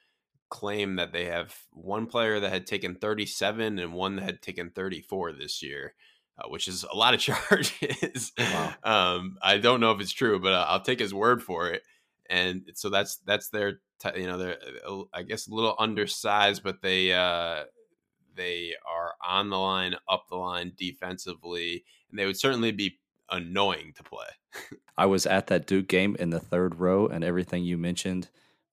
claimed 0.49 0.99
that 0.99 1.13
they 1.13 1.25
have 1.25 1.55
one 1.71 2.05
player 2.05 2.39
that 2.39 2.51
had 2.51 2.67
taken 2.67 2.95
37 2.95 3.79
and 3.79 3.93
one 3.93 4.17
that 4.17 4.25
had 4.25 4.41
taken 4.41 4.69
34 4.69 5.33
this 5.33 5.63
year 5.63 5.95
uh, 6.37 6.47
which 6.47 6.67
is 6.67 6.83
a 6.83 6.95
lot 6.95 7.13
of 7.13 7.19
charges. 7.19 8.31
Wow. 8.37 8.73
um, 8.83 9.37
I 9.41 9.57
don't 9.57 9.79
know 9.79 9.91
if 9.91 10.01
it's 10.01 10.11
true, 10.11 10.39
but 10.39 10.53
I'll 10.53 10.81
take 10.81 10.99
his 10.99 11.13
word 11.13 11.43
for 11.43 11.69
it. 11.69 11.83
And 12.29 12.71
so 12.73 12.89
that's 12.89 13.17
that's 13.17 13.49
their 13.49 13.79
t- 13.99 14.21
you 14.21 14.27
know 14.27 14.37
they're 14.37 14.57
uh, 14.87 15.03
I 15.13 15.23
guess 15.23 15.47
a 15.47 15.53
little 15.53 15.75
undersized, 15.77 16.63
but 16.63 16.81
they 16.81 17.13
uh, 17.13 17.65
they 18.35 18.73
are 18.89 19.13
on 19.25 19.49
the 19.49 19.57
line, 19.57 19.95
up 20.09 20.25
the 20.29 20.35
line 20.35 20.73
defensively, 20.77 21.83
and 22.09 22.19
they 22.19 22.25
would 22.25 22.39
certainly 22.39 22.71
be 22.71 22.99
annoying 23.29 23.93
to 23.95 24.03
play. 24.03 24.27
I 24.97 25.05
was 25.05 25.25
at 25.25 25.47
that 25.47 25.67
Duke 25.67 25.87
game 25.87 26.15
in 26.19 26.29
the 26.29 26.39
third 26.39 26.79
row, 26.79 27.07
and 27.07 27.23
everything 27.23 27.63
you 27.63 27.77
mentioned, 27.77 28.29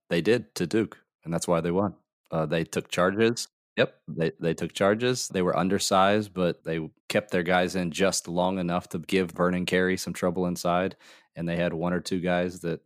they 0.08 0.20
did 0.20 0.54
to 0.56 0.66
Duke, 0.66 0.98
and 1.24 1.32
that's 1.32 1.48
why 1.48 1.60
they 1.60 1.70
won. 1.70 1.94
Uh, 2.30 2.46
they 2.46 2.64
took 2.64 2.88
charges. 2.88 3.48
Yep, 3.76 3.94
they 4.08 4.32
they 4.40 4.52
took 4.52 4.72
charges. 4.72 5.28
They 5.28 5.42
were 5.42 5.56
undersized, 5.56 6.34
but 6.34 6.64
they 6.64 6.90
kept 7.08 7.30
their 7.30 7.42
guys 7.42 7.76
in 7.76 7.90
just 7.90 8.28
long 8.28 8.58
enough 8.58 8.88
to 8.90 8.98
give 8.98 9.30
Vernon 9.30 9.64
Carey 9.64 9.96
some 9.96 10.12
trouble 10.12 10.46
inside. 10.46 10.96
And 11.36 11.48
they 11.48 11.56
had 11.56 11.72
one 11.72 11.92
or 11.92 12.00
two 12.00 12.20
guys 12.20 12.60
that, 12.60 12.80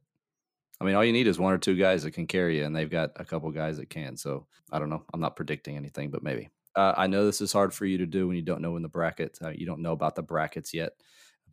I 0.80 0.84
mean, 0.84 0.94
all 0.94 1.04
you 1.04 1.12
need 1.12 1.26
is 1.26 1.38
one 1.38 1.54
or 1.54 1.58
two 1.58 1.74
guys 1.74 2.02
that 2.02 2.12
can 2.12 2.26
carry 2.26 2.58
you, 2.58 2.64
and 2.64 2.76
they've 2.76 2.90
got 2.90 3.12
a 3.16 3.24
couple 3.24 3.50
guys 3.50 3.78
that 3.78 3.90
can. 3.90 4.16
So 4.16 4.46
I 4.70 4.78
don't 4.78 4.90
know. 4.90 5.02
I'm 5.12 5.20
not 5.20 5.36
predicting 5.36 5.76
anything, 5.76 6.10
but 6.10 6.22
maybe. 6.22 6.50
Uh, 6.76 6.94
I 6.96 7.06
know 7.06 7.24
this 7.24 7.40
is 7.40 7.52
hard 7.52 7.72
for 7.74 7.86
you 7.86 7.98
to 7.98 8.06
do 8.06 8.26
when 8.26 8.36
you 8.36 8.42
don't 8.42 8.62
know 8.62 8.76
in 8.76 8.82
the 8.82 8.88
bracket. 8.88 9.38
Uh, 9.42 9.50
you 9.50 9.66
don't 9.66 9.82
know 9.82 9.92
about 9.92 10.16
the 10.16 10.22
brackets 10.22 10.74
yet, 10.74 10.92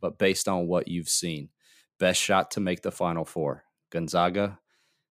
but 0.00 0.18
based 0.18 0.48
on 0.48 0.66
what 0.66 0.88
you've 0.88 1.08
seen, 1.08 1.50
best 1.98 2.20
shot 2.20 2.50
to 2.52 2.60
make 2.60 2.82
the 2.82 2.92
Final 2.92 3.24
Four: 3.24 3.64
Gonzaga, 3.90 4.60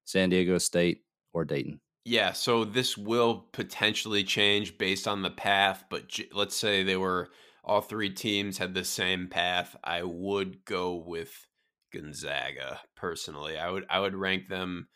San 0.06 0.30
Diego 0.30 0.58
State, 0.58 1.06
or 1.34 1.46
Dayton. 1.46 1.82
Yeah, 2.06 2.32
so 2.32 2.66
this 2.66 2.98
will 2.98 3.42
potentially 3.54 4.24
change 4.24 4.78
based 4.78 5.08
on 5.08 5.22
the 5.22 5.30
path, 5.30 5.86
but 5.90 6.08
j- 6.08 6.30
let's 6.32 6.56
say 6.56 6.82
they 6.84 6.98
were 6.98 7.30
all 7.64 7.82
three 7.82 8.10
teams 8.12 8.58
had 8.58 8.74
the 8.74 8.84
same 8.84 9.28
path. 9.28 9.76
I 9.84 10.04
would 10.04 10.66
go 10.66 10.96
with 10.96 11.48
Gonzaga 11.92 12.82
personally. 12.96 13.58
I 13.58 13.70
would 13.70 13.86
I 13.90 14.00
would 14.00 14.16
rank 14.16 14.48
them 14.50 14.90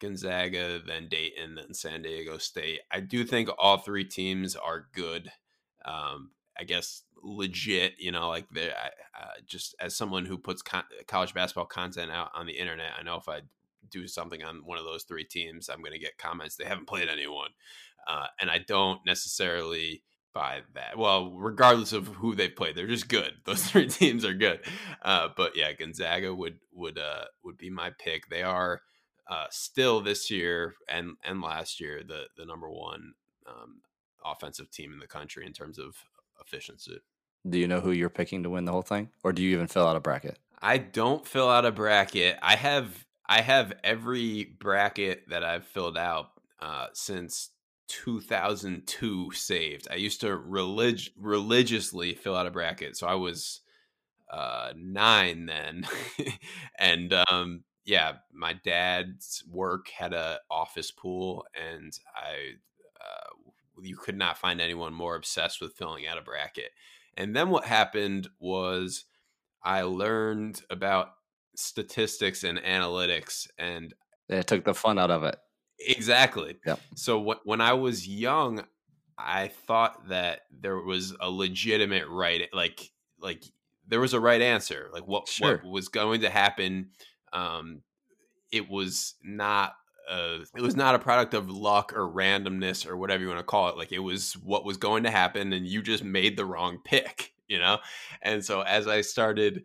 Gonzaga, 0.00 0.80
then 0.84 1.08
Dayton, 1.08 1.54
then 1.54 1.74
San 1.74 2.02
Diego 2.02 2.38
State. 2.38 2.80
I 2.90 3.00
do 3.00 3.24
think 3.24 3.48
all 3.58 3.78
three 3.78 4.04
teams 4.04 4.56
are 4.56 4.86
good. 4.92 5.30
Um, 5.84 6.30
I 6.58 6.64
guess 6.64 7.02
legit, 7.22 7.94
you 7.98 8.12
know, 8.12 8.28
like 8.28 8.48
they 8.50 8.70
uh, 8.70 9.28
just 9.46 9.74
as 9.80 9.96
someone 9.96 10.26
who 10.26 10.38
puts 10.38 10.62
con- 10.62 10.84
college 11.06 11.34
basketball 11.34 11.66
content 11.66 12.10
out 12.10 12.30
on 12.34 12.46
the 12.46 12.58
internet, 12.58 12.92
I 12.98 13.02
know 13.02 13.16
if 13.16 13.28
I 13.28 13.40
do 13.90 14.06
something 14.06 14.42
on 14.42 14.62
one 14.64 14.78
of 14.78 14.84
those 14.84 15.04
three 15.04 15.24
teams, 15.24 15.68
I'm 15.68 15.80
going 15.80 15.92
to 15.92 15.98
get 15.98 16.18
comments. 16.18 16.56
They 16.56 16.64
haven't 16.64 16.88
played 16.88 17.08
anyone. 17.08 17.50
Uh, 18.06 18.26
and 18.40 18.50
I 18.50 18.58
don't 18.58 19.00
necessarily 19.04 20.02
buy 20.36 20.60
that. 20.74 20.98
Well, 20.98 21.32
regardless 21.32 21.92
of 21.92 22.06
who 22.08 22.34
they 22.34 22.48
play, 22.48 22.72
they're 22.72 22.86
just 22.86 23.08
good. 23.08 23.32
Those 23.44 23.64
three 23.64 23.88
teams 23.88 24.24
are 24.24 24.34
good. 24.34 24.60
Uh, 25.02 25.28
but 25.36 25.56
yeah, 25.56 25.72
Gonzaga 25.72 26.34
would 26.34 26.58
would 26.72 26.98
uh, 26.98 27.24
would 27.42 27.56
be 27.56 27.70
my 27.70 27.90
pick. 27.98 28.28
They 28.28 28.42
are 28.42 28.82
uh, 29.28 29.46
still 29.50 30.00
this 30.00 30.30
year 30.30 30.74
and 30.88 31.16
and 31.24 31.40
last 31.40 31.80
year 31.80 32.02
the 32.06 32.24
the 32.36 32.44
number 32.44 32.70
one 32.70 33.14
um, 33.46 33.80
offensive 34.24 34.70
team 34.70 34.92
in 34.92 34.98
the 34.98 35.06
country 35.06 35.46
in 35.46 35.52
terms 35.52 35.78
of 35.78 35.96
efficiency. 36.40 37.00
Do 37.48 37.58
you 37.58 37.68
know 37.68 37.80
who 37.80 37.92
you're 37.92 38.10
picking 38.10 38.42
to 38.42 38.50
win 38.50 38.64
the 38.64 38.72
whole 38.72 38.82
thing, 38.82 39.10
or 39.22 39.32
do 39.32 39.42
you 39.42 39.54
even 39.54 39.68
fill 39.68 39.86
out 39.86 39.96
a 39.96 40.00
bracket? 40.00 40.38
I 40.60 40.78
don't 40.78 41.26
fill 41.26 41.48
out 41.48 41.64
a 41.64 41.72
bracket. 41.72 42.38
I 42.42 42.56
have 42.56 43.06
I 43.28 43.42
have 43.42 43.72
every 43.84 44.44
bracket 44.44 45.28
that 45.28 45.44
I've 45.44 45.66
filled 45.66 45.96
out 45.96 46.30
uh, 46.60 46.88
since 46.92 47.50
2002 47.88 49.32
saved. 49.32 49.88
I 49.90 49.96
used 49.96 50.20
to 50.22 50.36
relig- 50.36 51.10
religiously 51.16 52.14
fill 52.14 52.36
out 52.36 52.46
a 52.46 52.50
bracket, 52.50 52.96
so 52.96 53.06
I 53.06 53.14
was 53.14 53.60
uh, 54.30 54.72
nine 54.76 55.46
then, 55.46 55.86
and 56.78 57.12
um, 57.12 57.64
yeah, 57.86 58.16
my 58.32 58.52
dad's 58.52 59.42
work 59.48 59.88
had 59.88 60.12
a 60.12 60.40
office 60.50 60.90
pool, 60.90 61.46
and 61.54 61.98
I 62.14 62.54
uh, 63.00 63.50
you 63.80 63.96
could 63.96 64.16
not 64.16 64.38
find 64.38 64.60
anyone 64.60 64.92
more 64.92 65.14
obsessed 65.16 65.60
with 65.60 65.74
filling 65.74 66.06
out 66.06 66.18
a 66.18 66.22
bracket. 66.22 66.72
And 67.16 67.34
then 67.34 67.48
what 67.50 67.64
happened 67.64 68.28
was 68.38 69.04
I 69.62 69.82
learned 69.82 70.62
about 70.68 71.14
statistics 71.54 72.44
and 72.44 72.58
analytics, 72.58 73.48
and 73.56 73.94
it 74.28 74.46
took 74.46 74.64
the 74.64 74.74
fun 74.74 74.98
out 74.98 75.10
of 75.10 75.22
it. 75.22 75.38
Exactly. 75.78 76.58
Yep. 76.66 76.80
So 76.96 77.18
w- 77.18 77.40
when 77.44 77.60
I 77.60 77.74
was 77.74 78.08
young, 78.08 78.64
I 79.18 79.48
thought 79.48 80.08
that 80.08 80.42
there 80.50 80.78
was 80.78 81.14
a 81.20 81.30
legitimate 81.30 82.08
right, 82.08 82.48
like 82.52 82.90
like 83.20 83.44
there 83.86 84.00
was 84.00 84.12
a 84.14 84.20
right 84.20 84.42
answer, 84.42 84.88
like 84.92 85.06
what 85.06 85.28
Sure. 85.28 85.58
what 85.58 85.64
was 85.70 85.88
going 85.88 86.22
to 86.22 86.30
happen. 86.30 86.90
Um, 87.32 87.82
it 88.52 88.68
was 88.68 89.14
not 89.22 89.74
uh, 90.08 90.38
it 90.54 90.62
was 90.62 90.76
not 90.76 90.94
a 90.94 91.00
product 91.00 91.34
of 91.34 91.50
luck 91.50 91.92
or 91.92 92.08
randomness 92.08 92.86
or 92.86 92.96
whatever 92.96 93.22
you 93.22 93.28
want 93.28 93.40
to 93.40 93.44
call 93.44 93.68
it. 93.68 93.76
Like 93.76 93.92
it 93.92 93.98
was 93.98 94.34
what 94.34 94.64
was 94.64 94.76
going 94.76 95.02
to 95.02 95.10
happen, 95.10 95.52
and 95.52 95.66
you 95.66 95.82
just 95.82 96.04
made 96.04 96.36
the 96.36 96.44
wrong 96.44 96.78
pick, 96.84 97.32
you 97.48 97.58
know. 97.58 97.78
And 98.22 98.44
so 98.44 98.62
as 98.62 98.86
I 98.86 99.00
started 99.00 99.64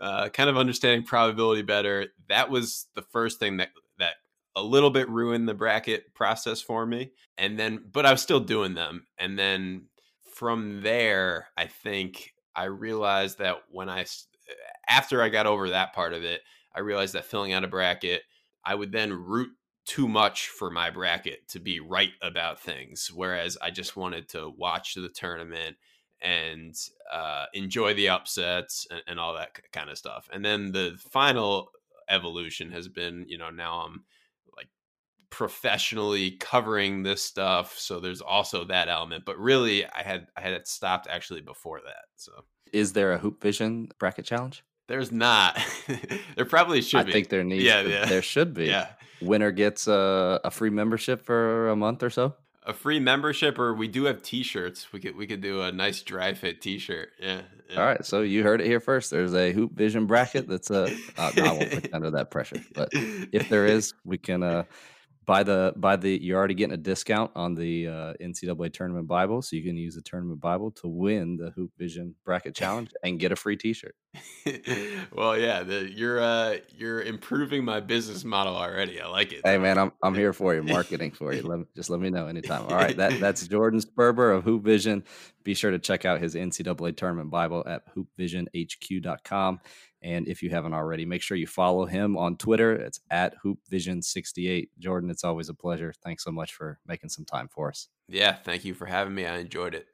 uh, 0.00 0.28
kind 0.30 0.48
of 0.48 0.56
understanding 0.56 1.04
probability 1.04 1.62
better, 1.62 2.06
that 2.28 2.50
was 2.50 2.86
the 2.94 3.02
first 3.02 3.38
thing 3.38 3.58
that 3.58 3.68
that 3.98 4.14
a 4.56 4.62
little 4.62 4.90
bit 4.90 5.08
ruined 5.08 5.48
the 5.48 5.54
bracket 5.54 6.14
process 6.14 6.60
for 6.60 6.84
me. 6.84 7.12
And 7.38 7.58
then, 7.58 7.84
but 7.90 8.04
I 8.04 8.12
was 8.12 8.22
still 8.22 8.40
doing 8.40 8.74
them. 8.74 9.06
And 9.18 9.38
then 9.38 9.86
from 10.34 10.82
there, 10.82 11.48
I 11.56 11.66
think 11.66 12.34
I 12.54 12.64
realized 12.64 13.38
that 13.38 13.62
when 13.70 13.88
I 13.88 14.04
after 14.88 15.22
I 15.22 15.28
got 15.28 15.46
over 15.46 15.70
that 15.70 15.94
part 15.94 16.12
of 16.12 16.24
it, 16.24 16.40
I 16.74 16.80
realized 16.80 17.14
that 17.14 17.24
filling 17.24 17.52
out 17.52 17.64
a 17.64 17.68
bracket, 17.68 18.22
I 18.64 18.74
would 18.74 18.92
then 18.92 19.12
root 19.12 19.50
too 19.84 20.08
much 20.08 20.48
for 20.48 20.70
my 20.70 20.90
bracket 20.90 21.48
to 21.48 21.58
be 21.58 21.80
right 21.80 22.12
about 22.22 22.60
things. 22.60 23.10
Whereas 23.12 23.58
I 23.60 23.70
just 23.70 23.96
wanted 23.96 24.28
to 24.30 24.52
watch 24.56 24.94
the 24.94 25.08
tournament 25.08 25.76
and 26.22 26.74
uh, 27.12 27.46
enjoy 27.52 27.94
the 27.94 28.08
upsets 28.08 28.86
and, 28.90 29.02
and 29.06 29.20
all 29.20 29.34
that 29.34 29.58
kind 29.72 29.90
of 29.90 29.98
stuff. 29.98 30.28
And 30.32 30.44
then 30.44 30.72
the 30.72 30.96
final 30.98 31.70
evolution 32.08 32.70
has 32.70 32.88
been, 32.88 33.24
you 33.28 33.38
know, 33.38 33.50
now 33.50 33.84
I'm 33.86 34.04
like 34.56 34.68
professionally 35.30 36.32
covering 36.32 37.02
this 37.02 37.22
stuff. 37.22 37.76
So 37.78 37.98
there's 37.98 38.20
also 38.20 38.64
that 38.66 38.88
element. 38.88 39.24
But 39.24 39.38
really, 39.38 39.84
I 39.84 40.02
had 40.02 40.28
I 40.36 40.42
had 40.42 40.66
stopped 40.68 41.08
actually 41.10 41.40
before 41.40 41.80
that. 41.84 42.04
So 42.16 42.44
Is 42.72 42.92
there 42.92 43.12
a 43.12 43.18
Hoop 43.18 43.42
Vision 43.42 43.88
bracket 43.98 44.24
challenge? 44.24 44.62
There's 44.88 45.12
not. 45.12 45.58
there 46.36 46.44
probably 46.44 46.82
should 46.82 47.00
I 47.00 47.04
be. 47.04 47.12
think 47.12 47.28
there 47.28 47.44
needs. 47.44 47.64
Yeah, 47.64 47.82
yeah. 47.82 48.04
There 48.06 48.22
should 48.22 48.54
be. 48.54 48.66
yeah. 48.66 48.88
Winner 49.20 49.52
gets 49.52 49.86
a, 49.86 50.40
a 50.44 50.50
free 50.50 50.70
membership 50.70 51.24
for 51.24 51.68
a 51.68 51.76
month 51.76 52.02
or 52.02 52.10
so. 52.10 52.34
a 52.64 52.72
free 52.72 52.98
membership 53.00 53.58
or 53.58 53.72
we 53.74 53.86
do 53.88 54.04
have 54.04 54.22
t-shirts 54.22 54.92
we 54.92 55.00
could 55.00 55.16
we 55.16 55.26
could 55.26 55.40
do 55.40 55.62
a 55.62 55.70
nice 55.72 56.00
dry 56.02 56.32
fit 56.34 56.60
t-shirt 56.60 57.10
yeah, 57.20 57.42
yeah. 57.70 57.80
All 57.80 57.86
right, 57.86 58.04
so 58.04 58.22
you 58.22 58.42
heard 58.42 58.60
it 58.60 58.66
here 58.66 58.80
first. 58.80 59.10
There's 59.10 59.34
a 59.34 59.52
Hoop 59.52 59.72
Vision 59.72 60.06
bracket 60.06 60.46
that's 60.48 60.70
a. 60.70 60.84
Uh, 61.16 61.30
no, 61.36 61.44
I 61.44 61.52
won't 61.52 61.70
put 61.82 61.94
under 61.94 62.10
that 62.10 62.30
pressure, 62.30 62.60
but 62.74 62.88
if 62.92 63.48
there 63.48 63.64
is, 63.76 63.94
we 64.04 64.18
can 64.18 64.42
uh, 64.42 64.64
buy 65.24 65.42
the 65.42 65.72
by 65.76 65.96
the. 65.96 66.22
You're 66.22 66.38
already 66.38 66.54
getting 66.54 66.74
a 66.74 66.78
discount 66.78 67.30
on 67.34 67.54
the 67.54 67.88
uh, 67.88 68.12
NCAA 68.20 68.72
Tournament 68.72 69.06
Bible, 69.06 69.42
so 69.42 69.56
you 69.56 69.62
can 69.62 69.76
use 69.76 69.94
the 69.94 70.02
Tournament 70.02 70.40
Bible 70.40 70.70
to 70.72 70.88
win 70.88 71.36
the 71.36 71.50
Hoop 71.50 71.70
Vision 71.78 72.14
bracket 72.24 72.54
challenge 72.54 72.90
and 73.04 73.18
get 73.18 73.32
a 73.32 73.36
free 73.36 73.56
T-shirt. 73.56 73.94
well 75.12 75.38
yeah 75.38 75.62
the, 75.62 75.90
you're 75.90 76.20
uh 76.20 76.56
you're 76.76 77.00
improving 77.00 77.64
my 77.64 77.80
business 77.80 78.24
model 78.24 78.54
already 78.54 79.00
i 79.00 79.08
like 79.08 79.32
it 79.32 79.40
Hey 79.42 79.56
man, 79.56 79.78
I'm 79.78 79.92
I'm 80.02 80.14
here 80.14 80.32
for 80.32 80.54
you, 80.54 80.62
marketing 80.62 81.12
for 81.12 81.32
you. 81.32 81.42
Let 81.42 81.60
me, 81.60 81.64
just 81.74 81.90
let 81.90 82.00
me 82.00 82.10
know 82.10 82.26
anytime. 82.26 82.62
All 82.66 82.76
right, 82.76 82.96
that 82.96 83.18
that's 83.20 83.46
Jordan 83.48 83.80
Sperber 83.80 84.36
of 84.36 84.44
Hoop 84.44 84.62
Vision. 84.62 85.04
Be 85.44 85.54
sure 85.54 85.70
to 85.70 85.78
check 85.78 86.04
out 86.04 86.20
his 86.20 86.34
NCAA 86.34 86.96
Tournament 86.96 87.30
Bible 87.30 87.64
at 87.66 87.82
hoopvisionhq.com. 87.94 89.60
And 90.02 90.26
if 90.26 90.42
you 90.42 90.50
haven't 90.50 90.74
already, 90.74 91.04
make 91.06 91.22
sure 91.22 91.36
you 91.36 91.46
follow 91.46 91.86
him 91.86 92.16
on 92.16 92.36
Twitter. 92.36 92.72
It's 92.72 93.00
at 93.10 93.34
hoopvision68. 93.44 94.68
Jordan, 94.78 95.10
it's 95.10 95.24
always 95.24 95.48
a 95.48 95.54
pleasure. 95.54 95.92
Thanks 96.02 96.24
so 96.24 96.32
much 96.32 96.54
for 96.54 96.78
making 96.86 97.10
some 97.10 97.24
time 97.24 97.48
for 97.48 97.68
us. 97.68 97.88
yeah 98.08 98.34
thank 98.44 98.64
you 98.64 98.74
for 98.74 98.86
having 98.86 99.14
me 99.14 99.24
i 99.26 99.38
enjoyed 99.38 99.74
it 99.74 99.86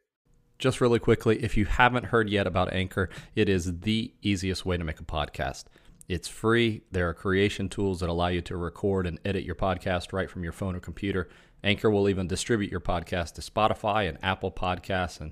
Just 0.59 0.81
really 0.81 0.99
quickly, 0.99 1.43
if 1.43 1.57
you 1.57 1.67
haven't 1.67 2.07
heard 2.07 2.29
yet 2.29 2.47
about 2.49 2.73
Anchor, 2.73 3.11
it 3.37 3.49
is 3.49 3.81
the 3.81 4.13
easiest 4.23 4.67
way 4.67 4.77
to 4.77 4.83
make 4.83 4.99
a 4.99 5.05
podcast. 5.05 5.65
It's 6.09 6.27
free. 6.27 6.83
There 6.91 7.09
are 7.09 7.15
creation 7.15 7.69
tools 7.69 8.01
that 8.01 8.09
allow 8.09 8.27
you 8.29 8.41
to 8.43 8.57
record 8.57 9.07
and 9.07 9.21
edit 9.25 9.45
your 9.45 9.55
podcast 9.55 10.13
right 10.13 10.29
from 10.29 10.43
your 10.43 10.53
phone 10.53 10.75
or 10.75 10.81
computer. 10.81 11.29
Anchor 11.63 11.91
will 11.91 12.09
even 12.09 12.27
distribute 12.27 12.73
your 12.73 12.81
podcast 12.81 13.35
to 13.35 13.41
Spotify 13.41 14.09
and 14.09 14.19
Apple 14.21 14.51
Podcasts 14.51 15.21
and 15.21 15.31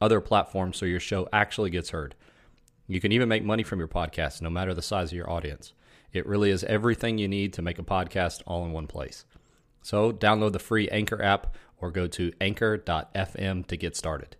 other 0.00 0.20
platforms 0.20 0.76
so 0.76 0.84
your 0.84 1.00
show 1.00 1.26
actually 1.32 1.70
gets 1.70 1.90
heard. 1.90 2.14
You 2.88 3.00
can 3.00 3.10
even 3.10 3.28
make 3.28 3.42
money 3.42 3.64
from 3.64 3.80
your 3.80 3.88
podcast, 3.88 4.40
no 4.40 4.48
matter 4.48 4.72
the 4.72 4.82
size 4.82 5.10
of 5.10 5.16
your 5.16 5.28
audience. 5.28 5.72
It 6.12 6.24
really 6.24 6.50
is 6.50 6.62
everything 6.64 7.18
you 7.18 7.26
need 7.26 7.52
to 7.54 7.62
make 7.62 7.80
a 7.80 7.82
podcast 7.82 8.42
all 8.46 8.64
in 8.64 8.72
one 8.72 8.86
place. 8.86 9.24
So 9.82 10.12
download 10.12 10.52
the 10.52 10.60
free 10.60 10.88
Anchor 10.90 11.20
app 11.20 11.56
or 11.78 11.90
go 11.90 12.06
to 12.06 12.32
anchor.fm 12.40 13.66
to 13.66 13.76
get 13.76 13.96
started. 13.96 14.36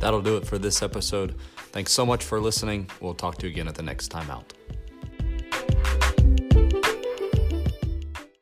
That'll 0.00 0.20
do 0.20 0.36
it 0.36 0.44
for 0.44 0.58
this 0.58 0.82
episode. 0.82 1.36
Thanks 1.70 1.92
so 1.92 2.04
much 2.04 2.24
for 2.24 2.40
listening. 2.40 2.90
We'll 3.00 3.14
talk 3.14 3.38
to 3.38 3.46
you 3.46 3.52
again 3.52 3.68
at 3.68 3.76
the 3.76 3.84
next 3.84 4.08
time 4.08 4.28
out. 4.30 4.52